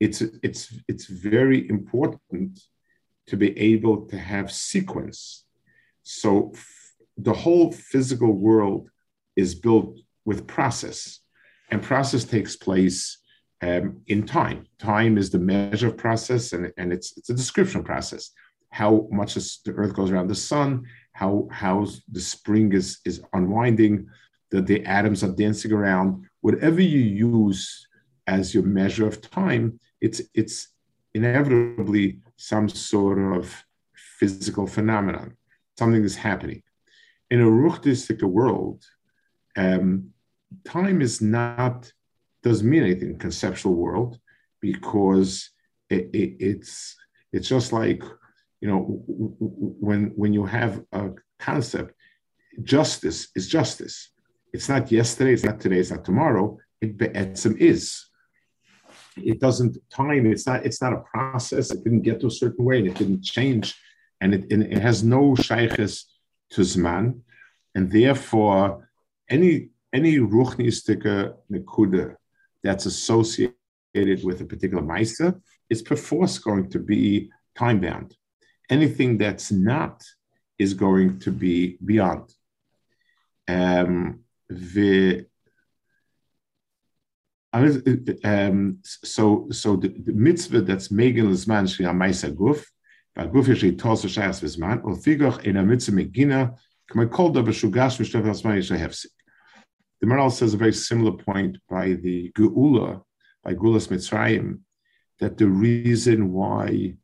it's 0.00 0.20
it's 0.42 0.74
it's 0.88 1.06
very 1.06 1.68
important 1.68 2.60
to 3.28 3.36
be 3.36 3.56
able 3.58 4.06
to 4.06 4.18
have 4.18 4.50
sequence. 4.50 5.44
So 6.02 6.50
f- 6.54 6.94
the 7.16 7.32
whole 7.32 7.70
physical 7.70 8.32
world 8.32 8.90
is 9.36 9.54
built 9.54 10.00
with 10.24 10.48
process, 10.48 11.20
and 11.70 11.80
process 11.80 12.24
takes 12.24 12.56
place 12.56 13.18
um, 13.62 14.00
in 14.08 14.26
time. 14.26 14.66
Time 14.78 15.16
is 15.18 15.30
the 15.30 15.38
measure 15.38 15.88
of 15.88 15.96
process, 15.96 16.52
and, 16.52 16.72
and 16.76 16.92
it's 16.92 17.16
it's 17.16 17.30
a 17.30 17.34
description 17.34 17.84
process 17.84 18.32
how 18.70 19.08
much 19.10 19.34
the 19.34 19.72
Earth 19.72 19.94
goes 19.94 20.10
around 20.10 20.28
the 20.28 20.34
sun, 20.34 20.86
how 21.12 21.48
how 21.50 21.86
the 22.10 22.20
spring 22.20 22.72
is 22.72 22.98
is 23.04 23.22
unwinding, 23.32 24.08
that 24.50 24.66
the 24.66 24.84
atoms 24.86 25.22
are 25.24 25.34
dancing 25.34 25.72
around. 25.72 26.26
Whatever 26.40 26.80
you 26.80 27.00
use 27.00 27.86
as 28.26 28.54
your 28.54 28.62
measure 28.62 29.06
of 29.06 29.20
time, 29.20 29.78
it's 30.00 30.22
it's 30.34 30.68
inevitably 31.14 32.20
some 32.36 32.68
sort 32.68 33.18
of 33.36 33.64
physical 34.18 34.66
phenomenon. 34.66 35.36
Something 35.78 36.04
is 36.04 36.16
happening. 36.16 36.62
In 37.30 37.40
a 37.40 37.44
ruchtistic 37.44 38.22
world, 38.22 38.84
um, 39.56 40.10
time 40.64 41.00
is 41.00 41.20
not 41.20 41.92
doesn't 42.42 42.68
mean 42.68 42.82
anything 42.82 43.10
in 43.10 43.18
conceptual 43.18 43.74
world 43.74 44.18
because 44.60 45.50
it, 45.88 46.10
it, 46.12 46.36
it's 46.40 46.96
it's 47.32 47.48
just 47.48 47.72
like 47.72 48.02
you 48.60 48.68
know, 48.68 49.02
when 49.06 50.12
when 50.16 50.32
you 50.32 50.44
have 50.44 50.84
a 50.92 51.10
concept, 51.38 51.94
justice 52.62 53.28
is 53.34 53.48
justice. 53.48 54.10
It's 54.52 54.68
not 54.68 54.92
yesterday, 54.92 55.32
it's 55.32 55.44
not 55.44 55.60
today, 55.60 55.78
it's 55.78 55.90
not 55.90 56.04
tomorrow. 56.04 56.58
It 56.80 56.96
be'etzim 56.96 57.56
is. 57.56 58.06
It 59.16 59.40
doesn't 59.40 59.78
time. 59.90 60.26
It's 60.26 60.46
not. 60.46 60.64
It's 60.66 60.82
not 60.82 60.92
a 60.92 61.02
process. 61.12 61.70
It 61.70 61.84
didn't 61.84 62.02
get 62.02 62.20
to 62.20 62.26
a 62.26 62.30
certain 62.30 62.64
way, 62.64 62.78
and 62.78 62.88
it 62.88 62.96
didn't 62.96 63.22
change, 63.22 63.74
and 64.20 64.34
it, 64.34 64.52
and 64.52 64.62
it 64.62 64.78
has 64.78 65.02
no 65.02 65.34
shaykhs 65.34 66.06
to 66.50 66.62
zman, 66.62 67.20
and 67.74 67.90
therefore 67.90 68.88
any 69.28 69.70
any 69.92 70.18
ruchnistika 70.18 71.34
nekuda 71.50 72.16
that's 72.62 72.86
associated 72.86 73.54
with 74.22 74.40
a 74.40 74.44
particular 74.44 74.82
meister 74.82 75.40
is 75.68 75.82
perforce 75.82 76.38
going 76.38 76.68
to 76.70 76.78
be 76.78 77.30
time 77.56 77.80
bound 77.80 78.16
anything 78.70 79.18
that's 79.18 79.50
not 79.50 80.02
is 80.58 80.74
going 80.74 81.18
to 81.20 81.30
be 81.32 81.76
beyond. 81.84 82.32
Um, 83.48 84.20
the 84.48 85.26
um, 87.52 88.78
so 88.82 89.48
so 89.50 89.76
the, 89.76 89.88
the 89.88 90.12
mitzvah 90.12 90.60
that's 90.60 90.88
megel 90.88 91.30
zman 91.32 91.66
shia 91.66 91.92
ma'isa 91.92 92.32
guf, 92.32 92.64
is 93.16 93.48
yeshi 93.48 93.76
tos 93.76 94.04
shayas 94.04 94.40
v'zman, 94.40 94.84
or 94.84 94.94
figach 94.96 95.42
in 95.44 95.56
a 95.56 95.62
mitzvah 95.62 95.96
megina, 95.96 96.56
k'may 96.90 97.10
kol 97.10 97.30
da 97.30 97.42
b'shugash 97.42 97.98
v'shtov 97.98 98.24
yisha 98.24 98.78
hefsik. 98.78 99.06
The 100.00 100.06
Maharal 100.06 100.32
says 100.32 100.54
a 100.54 100.56
very 100.56 100.72
similar 100.72 101.12
point 101.12 101.58
by 101.68 101.92
the 101.92 102.32
Geula, 102.32 103.02
by 103.44 103.54
Gulas 103.54 103.88
Mitzrayim, 103.88 104.60
that 105.18 105.36
the 105.36 105.46
reason 105.46 106.32
why 106.32 106.94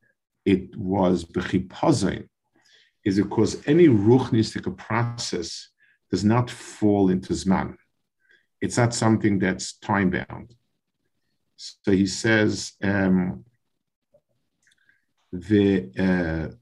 it 0.47 0.77
was 0.77 1.25
bechipazin, 1.25 2.29
is 3.05 3.17
because 3.17 3.67
any 3.67 3.89
ruchnistic 3.89 4.75
process 4.79 5.69
does 6.11 6.25
not 6.25 6.49
fall 6.51 7.11
into 7.11 7.33
zman. 7.33 7.77
It's 8.61 8.77
not 8.77 8.95
something 8.95 9.39
that's 9.39 9.77
time 9.79 10.11
bound. 10.11 10.55
So 11.57 11.91
he 11.91 12.07
says 12.07 12.73
um, 12.83 13.45
the 15.33 15.91
uh, 15.99 16.55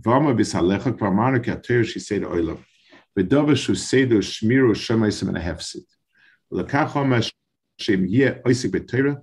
Vama 0.00 0.34
bisalecha 0.34 0.96
kvarmanu 0.98 1.42
ki 1.44 1.50
ater 1.52 1.84
she 1.84 1.98
said 1.98 2.22
oilam. 2.22 2.62
V'dava 3.16 3.56
shu 3.56 3.72
sedu 3.72 4.18
shmiru 4.18 4.72
shemaisim 4.72 5.28
and 5.28 5.38
a 5.38 5.40
hefsit. 5.40 5.84
L'kach 6.50 6.90
homesh 6.92 7.32
shem 7.78 8.06
yeh 8.06 8.40
oisik 8.46 8.70
b'teira 8.70 9.22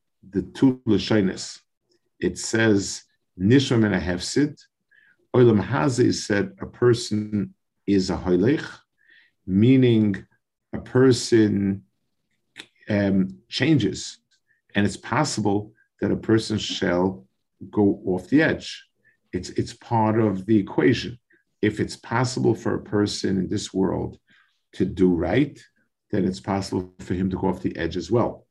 the 0.29 0.41
two 0.41 0.81
lashonis. 0.87 1.59
It 2.19 2.37
says 2.37 3.03
nishma 3.39 3.85
and 3.85 3.95
a 3.95 3.99
hefsid. 3.99 4.59
Olam 5.35 5.59
hazi 5.59 6.11
said 6.11 6.53
a 6.61 6.65
person 6.65 7.53
is 7.87 8.09
a 8.09 8.17
hoylech, 8.17 8.67
meaning 9.45 10.25
a 10.73 10.79
person 10.79 11.83
um, 12.89 13.37
changes, 13.49 14.19
and 14.75 14.85
it's 14.85 14.97
possible 14.97 15.73
that 16.01 16.11
a 16.11 16.17
person 16.17 16.57
shall 16.57 17.25
go 17.69 18.01
off 18.05 18.27
the 18.27 18.41
edge. 18.41 18.85
It's 19.33 19.49
it's 19.51 19.73
part 19.73 20.19
of 20.19 20.45
the 20.45 20.57
equation. 20.57 21.17
If 21.61 21.79
it's 21.79 21.95
possible 21.95 22.55
for 22.55 22.75
a 22.75 22.83
person 22.83 23.37
in 23.37 23.47
this 23.47 23.73
world 23.73 24.17
to 24.73 24.85
do 24.85 25.13
right, 25.13 25.59
then 26.11 26.25
it's 26.25 26.39
possible 26.39 26.93
for 26.99 27.13
him 27.13 27.29
to 27.29 27.37
go 27.37 27.47
off 27.47 27.61
the 27.61 27.77
edge 27.77 27.97
as 27.97 28.11
well. 28.11 28.45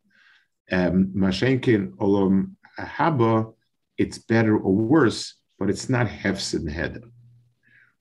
Um, 0.73 1.13
Mashenkin 1.17 1.97
Olam 1.97 2.55
Haba, 2.79 3.53
it's 3.99 4.19
better 4.19 4.57
or 4.57 4.75
worse 4.75 5.35
but 5.61 5.69
it's 5.71 5.89
not 5.89 6.09
hefsid 6.09 6.63
in 6.63 6.67
head. 6.67 7.03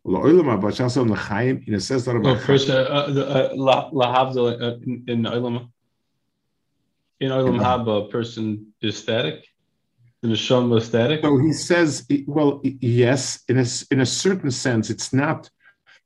In 0.05 0.15
a 1.75 1.79
sense, 1.81 2.07
well, 2.07 2.37
first, 2.37 2.69
uh, 2.69 2.73
uh, 2.73 3.11
the, 3.11 3.27
uh, 3.27 3.53
la 3.53 3.89
uh, 3.89 4.77
in, 4.85 5.23
Olam, 5.23 5.69
in 7.19 7.31
Olam 7.31 7.59
Haba, 7.59 8.07
a 8.07 8.09
person 8.09 8.73
is 8.81 8.97
static. 8.97 9.45
In 10.23 10.29
the 10.29 10.35
Shom 10.35 10.81
static. 10.81 11.21
So 11.21 11.37
he 11.37 11.53
says, 11.53 12.05
well, 12.25 12.61
yes, 12.63 13.43
in 13.47 13.59
a 13.59 13.65
in 13.91 14.01
a 14.01 14.05
certain 14.05 14.51
sense, 14.51 14.89
it's 14.89 15.13
not. 15.13 15.49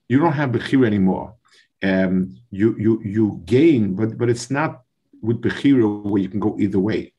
You 0.08 0.20
don't 0.20 0.34
have 0.34 0.52
bechira 0.52 0.86
anymore. 0.86 1.36
Um, 1.82 2.38
you 2.52 2.76
you 2.78 3.02
you 3.04 3.42
gain, 3.46 3.96
but 3.96 4.18
but 4.18 4.30
it's 4.30 4.52
not 4.52 4.83
with 5.24 5.42
bechira 5.42 6.04
where 6.04 6.22
you 6.22 6.30
can 6.30 6.40
go 6.40 6.58
either 6.60 6.80
way. 6.80 7.14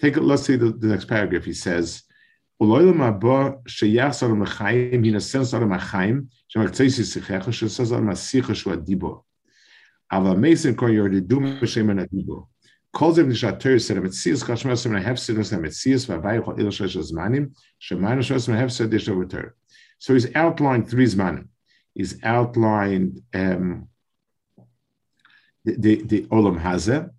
Take 0.00 0.16
a 0.16 0.20
let's 0.20 0.44
see 0.44 0.56
the, 0.56 0.72
the 0.72 0.88
next 0.88 1.04
paragraph. 1.04 1.44
He 1.44 1.52
says, 1.52 2.02
"Uloylam 2.60 2.96
haba 2.96 3.62
sheyach 3.64 4.14
saram 4.18 4.42
l'chaim 4.42 5.06
in 5.06 5.16
a 5.16 5.20
sense 5.20 5.52
saram 5.52 5.70
l'chaim 5.70 6.28
shemaktzei 6.52 6.88
sichecha 6.88 7.48
shesaz 7.48 7.92
saram 7.92 8.10
asicha 8.10 8.54
shu 8.54 8.70
adibo." 8.70 9.24
Ava 10.10 10.34
meisen 10.34 10.76
kol 10.76 10.88
yordidum 10.88 11.60
b'shem 11.60 12.04
adibo. 12.04 12.48
Kol 12.92 13.12
zem 13.12 13.30
nishat 13.30 13.60
ter 13.60 13.78
said 13.78 13.98
a 13.98 14.00
mitzias 14.00 14.42
chashmer 14.42 14.72
saram 14.72 15.04
hefsidus 15.04 15.52
a 15.52 15.58
mitzias 15.58 16.06
v'avayich 16.08 16.58
il 16.58 16.66
shesh 16.66 16.96
zmanim 17.12 17.52
shemayim 17.80 18.20
shesh 18.20 18.48
hefsid 18.48 18.90
dish 18.90 19.08
over 19.08 19.54
So 19.98 20.14
he's 20.14 20.34
outlined 20.34 20.88
three 20.88 21.06
zmanim. 21.06 21.48
He's 21.94 22.22
outlined 22.24 23.20
um, 23.34 23.88
the, 25.64 25.76
the, 25.78 26.02
the 26.02 26.22
Olam 26.22 26.60
Hazeh. 26.60 27.10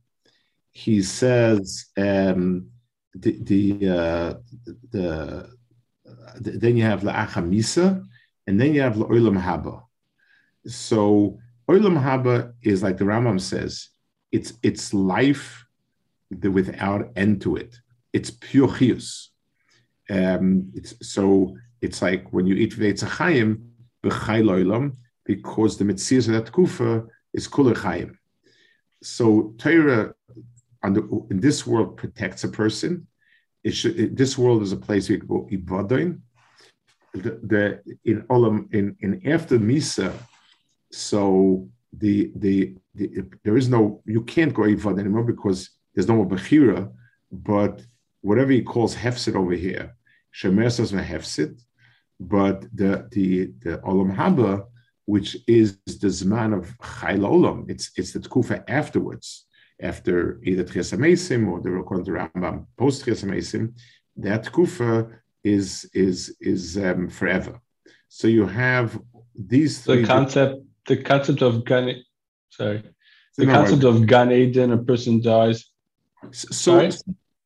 He 0.73 1.01
says 1.03 1.85
um, 1.97 2.69
the 3.13 3.37
the, 3.43 3.89
uh, 3.89 4.33
the, 4.91 5.49
the 6.41 6.51
then 6.51 6.75
you 6.77 6.83
have 6.83 7.01
La'achamisa, 7.01 8.03
and 8.47 8.59
then 8.59 8.73
you 8.73 8.81
have 8.81 8.95
Olam 8.95 9.41
Haba. 9.41 9.83
So 10.65 11.37
Olam 11.69 12.01
Haba 12.01 12.53
is 12.61 12.83
like 12.83 12.97
the 12.97 13.05
Rambam 13.05 13.39
says, 13.39 13.89
it's 14.31 14.53
it's 14.63 14.93
life 14.93 15.65
without 16.41 17.11
end 17.15 17.41
to 17.43 17.55
it. 17.55 17.77
It's 18.11 18.31
pure 18.31 18.67
chiyus. 18.67 19.27
Um, 20.09 20.71
it's 20.73 20.93
so 21.07 21.55
it's 21.81 22.01
like 22.01 22.33
when 22.33 22.47
you 22.47 22.55
eat 22.55 22.75
veitzachayim 22.75 23.61
b'chay 24.03 24.41
loilam 24.43 24.95
because 25.25 25.77
the 25.77 25.85
mitzvah 25.85 26.17
of 26.17 26.45
that 26.45 26.51
kufa 26.51 27.05
is 27.33 27.47
kulachayim. 27.47 28.15
So 29.01 29.53
Torah 29.57 30.13
in 30.83 31.39
this 31.39 31.65
world 31.65 31.97
protects 31.97 32.43
a 32.43 32.47
person. 32.47 33.07
It 33.63 33.71
should, 33.71 33.99
it, 33.99 34.17
this 34.17 34.37
world 34.37 34.61
is 34.61 34.71
a 34.71 34.77
place 34.77 35.09
where 35.09 35.17
you 35.17 35.23
go. 35.23 35.47
The, 37.13 37.39
the 37.43 37.81
in 38.05 38.23
olam 38.23 38.73
in 38.73 38.95
in 38.99 39.27
after 39.27 39.59
misa, 39.59 40.11
so 40.91 41.67
the, 41.95 42.31
the 42.35 42.75
the 42.95 43.23
there 43.43 43.55
is 43.55 43.69
no 43.69 44.01
you 44.05 44.21
can't 44.23 44.53
go 44.53 44.63
ivad 44.63 44.99
anymore 44.99 45.23
because 45.23 45.69
there's 45.93 46.07
no 46.07 46.15
more 46.15 46.27
bechira. 46.27 46.91
But 47.31 47.81
whatever 48.21 48.51
he 48.51 48.63
calls 48.63 48.95
hefset 48.95 49.35
over 49.35 49.53
here, 49.53 49.95
shemer 50.35 50.71
says 50.71 50.91
hefset. 50.91 51.61
But 52.19 52.63
the 52.73 53.07
the 53.11 53.53
the 53.59 53.77
olam 53.79 54.15
haba, 54.15 54.65
which 55.05 55.37
is 55.47 55.77
the 55.85 56.07
zman 56.07 56.57
of 56.57 56.75
chayla 56.79 57.29
olam, 57.29 57.69
it's 57.69 57.91
it's 57.95 58.11
the 58.11 58.19
tkufa 58.19 58.63
afterwards 58.67 59.45
after 59.83 60.39
either 60.43 60.63
Tchias 60.63 60.97
Amesim 60.97 61.47
or 61.49 61.59
the 61.59 61.71
according 61.75 62.05
to 62.05 62.11
Rambam 62.11 62.65
post 62.77 63.05
Tchias 63.05 63.23
Amesim, 63.23 63.73
that 64.17 64.51
kufa 64.51 65.09
is 65.43 65.89
is 65.93 66.35
is 66.39 66.77
um, 66.77 67.09
forever. 67.09 67.59
So 68.07 68.27
you 68.27 68.45
have 68.47 68.99
these 69.35 69.83
the 69.83 70.05
concept 70.05 70.61
the 70.87 70.97
concept 70.97 71.41
of 71.41 71.65
Gan 71.65 72.03
sorry 72.49 72.83
the 73.37 73.45
no, 73.45 73.53
concept 73.53 73.83
of 73.83 74.07
Gan 74.07 74.31
Eden 74.31 74.71
a 74.71 74.77
person 74.77 75.21
dies. 75.21 75.65
So 76.31 76.89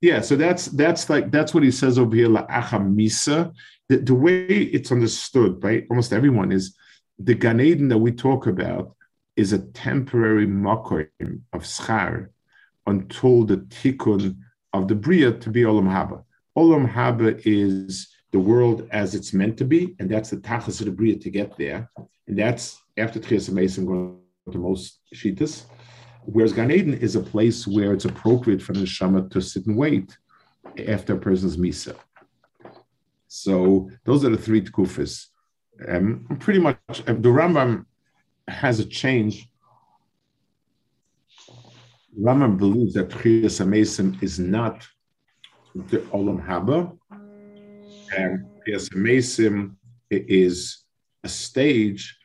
yeah, 0.02 0.22
so 0.22 0.36
that's 0.36 0.66
that's 0.68 1.10
like 1.10 1.32
that's 1.32 1.54
what 1.54 1.64
he 1.64 1.72
says 1.72 1.98
over 1.98 2.16
here, 2.16 2.28
la 2.28 2.46
achamisa. 2.48 3.54
The, 3.90 3.98
the 3.98 4.14
way 4.14 4.46
it's 4.48 4.92
understood 4.92 5.62
by 5.62 5.86
almost 5.90 6.12
everyone 6.12 6.52
is 6.52 6.76
the 7.18 7.34
Gan 7.34 7.60
Eden 7.62 7.88
that 7.88 7.98
we 7.98 8.12
talk 8.12 8.48
about 8.48 8.97
is 9.38 9.54
a 9.54 9.60
temporary 9.60 10.48
mockery 10.48 11.10
of 11.54 11.62
schar 11.64 12.30
until 12.88 13.44
the 13.44 13.58
tikkun 13.58 14.36
of 14.74 14.88
the 14.88 14.96
bria 14.96 15.32
to 15.32 15.50
be 15.50 15.62
olam 15.62 15.88
haba. 15.88 16.24
Olam 16.58 16.92
haba 16.92 17.40
is 17.46 18.10
the 18.32 18.40
world 18.40 18.88
as 18.92 19.16
it's 19.16 19.34
meant 19.34 19.58
to 19.58 19.64
be, 19.64 19.96
and 20.00 20.10
that's 20.10 20.32
the 20.32 20.38
tachas 20.38 20.80
of 20.82 20.88
the 20.88 20.92
bria 20.92 21.16
to 21.18 21.30
get 21.30 21.56
there, 21.58 21.90
and 22.28 22.38
that's 22.38 22.82
after 22.98 23.20
Tchias 23.20 23.50
Mason 23.50 23.86
going 23.86 24.18
to 24.52 24.58
most 24.58 25.00
shitas. 25.14 25.66
Whereas 26.26 26.52
Gan 26.52 26.72
Eden 26.72 26.96
is 26.96 27.16
a 27.16 27.22
place 27.22 27.66
where 27.66 27.94
it's 27.94 28.06
appropriate 28.06 28.62
for 28.62 28.74
the 28.74 28.82
neshama 28.82 29.32
to 29.32 29.42
sit 29.42 29.66
and 29.66 29.78
wait 29.78 30.18
after 30.88 31.14
a 31.14 31.18
person's 31.18 31.56
misa. 31.56 31.96
So 33.28 33.90
those 34.04 34.26
are 34.26 34.30
the 34.30 34.38
three 34.38 34.62
tkufas. 34.62 35.28
Um, 35.88 36.26
pretty 36.40 36.60
much, 36.60 37.04
um, 37.08 37.22
the 37.22 37.30
Rambam 37.30 37.86
has 38.48 38.80
a 38.80 38.86
change. 38.86 39.50
Rambam 42.20 42.58
believes 42.58 42.94
that 42.96 43.10
Tchias 43.10 43.62
Amesim 43.64 44.22
is 44.24 44.40
not 44.40 44.88
the 45.76 46.00
Olam 46.14 46.44
Haba, 46.46 46.98
and 48.18 48.46
Tchias 48.66 48.90
Amesim 48.94 49.76
is 50.10 50.84
a 51.24 51.30
stage 51.30 52.18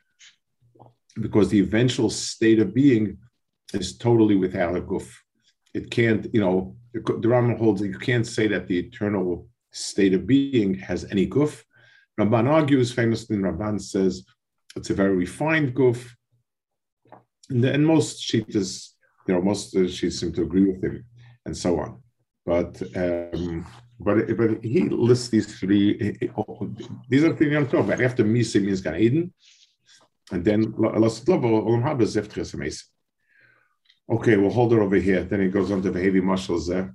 because 1.20 1.48
the 1.50 1.60
eventual 1.60 2.08
state 2.08 2.58
of 2.58 2.72
being 2.72 3.18
is 3.74 3.98
totally 3.98 4.36
without 4.36 4.76
a 4.76 4.80
guf. 4.80 5.08
It 5.74 5.90
can't, 5.90 6.26
you 6.32 6.40
know, 6.40 6.76
the, 6.92 7.00
the 7.00 7.56
holds 7.58 7.80
that 7.80 7.88
you 7.88 7.98
can't 7.98 8.26
say 8.26 8.46
that 8.48 8.66
the 8.66 8.78
eternal 8.78 9.48
state 9.72 10.14
of 10.14 10.26
being 10.26 10.74
has 10.74 11.04
any 11.10 11.26
guf. 11.26 11.62
Ramban 12.18 12.48
argues 12.48 12.92
famously, 12.92 13.36
Ramban 13.36 13.80
says 13.80 14.24
it's 14.76 14.90
a 14.90 14.94
very 14.94 15.14
refined 15.16 15.74
guf. 15.74 16.00
And, 17.50 17.64
and 17.64 17.86
most 17.86 18.20
shitas, 18.28 18.90
you 19.26 19.34
know, 19.34 19.42
most 19.42 19.72
she 19.90 20.10
seem 20.10 20.32
to 20.32 20.42
agree 20.42 20.64
with 20.64 20.82
him, 20.82 21.04
and 21.44 21.56
so 21.56 21.78
on. 21.80 22.02
But 22.44 22.82
um, 22.96 23.66
but 24.00 24.36
but 24.36 24.64
he 24.64 24.88
lists 24.88 25.28
these 25.28 25.58
three. 25.58 26.18
These 27.08 27.24
are 27.24 27.36
three 27.36 27.50
talking 27.50 27.78
about. 27.78 28.00
After 28.00 28.24
Misa 28.24 28.62
means 28.64 28.80
Gan 28.80 28.96
Eden, 28.96 29.32
and 30.32 30.44
then 30.44 30.74
Las 30.76 31.20
Olam 31.20 31.82
Haba 31.82 32.02
Zeftres 32.02 32.84
Okay, 34.10 34.36
we'll 34.36 34.50
hold 34.50 34.72
her 34.72 34.82
over 34.82 34.96
here. 34.96 35.22
Then 35.24 35.40
he 35.40 35.48
goes 35.48 35.70
on 35.70 35.82
to 35.82 35.90
the 35.90 36.02
heavy 36.02 36.20
muscles 36.20 36.66
there. 36.66 36.94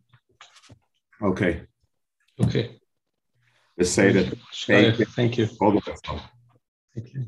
Okay. 1.21 1.61
Okay. 2.43 2.80
Let's 3.78 3.91
say 3.91 4.11
that. 4.11 4.38
Thank 4.65 4.99
you. 4.99 5.05
Thank 5.05 5.38
you. 5.38 5.47
All 5.61 5.71
the 5.71 5.82
best. 5.82 6.05
Thank 6.93 7.13
you. 7.13 7.28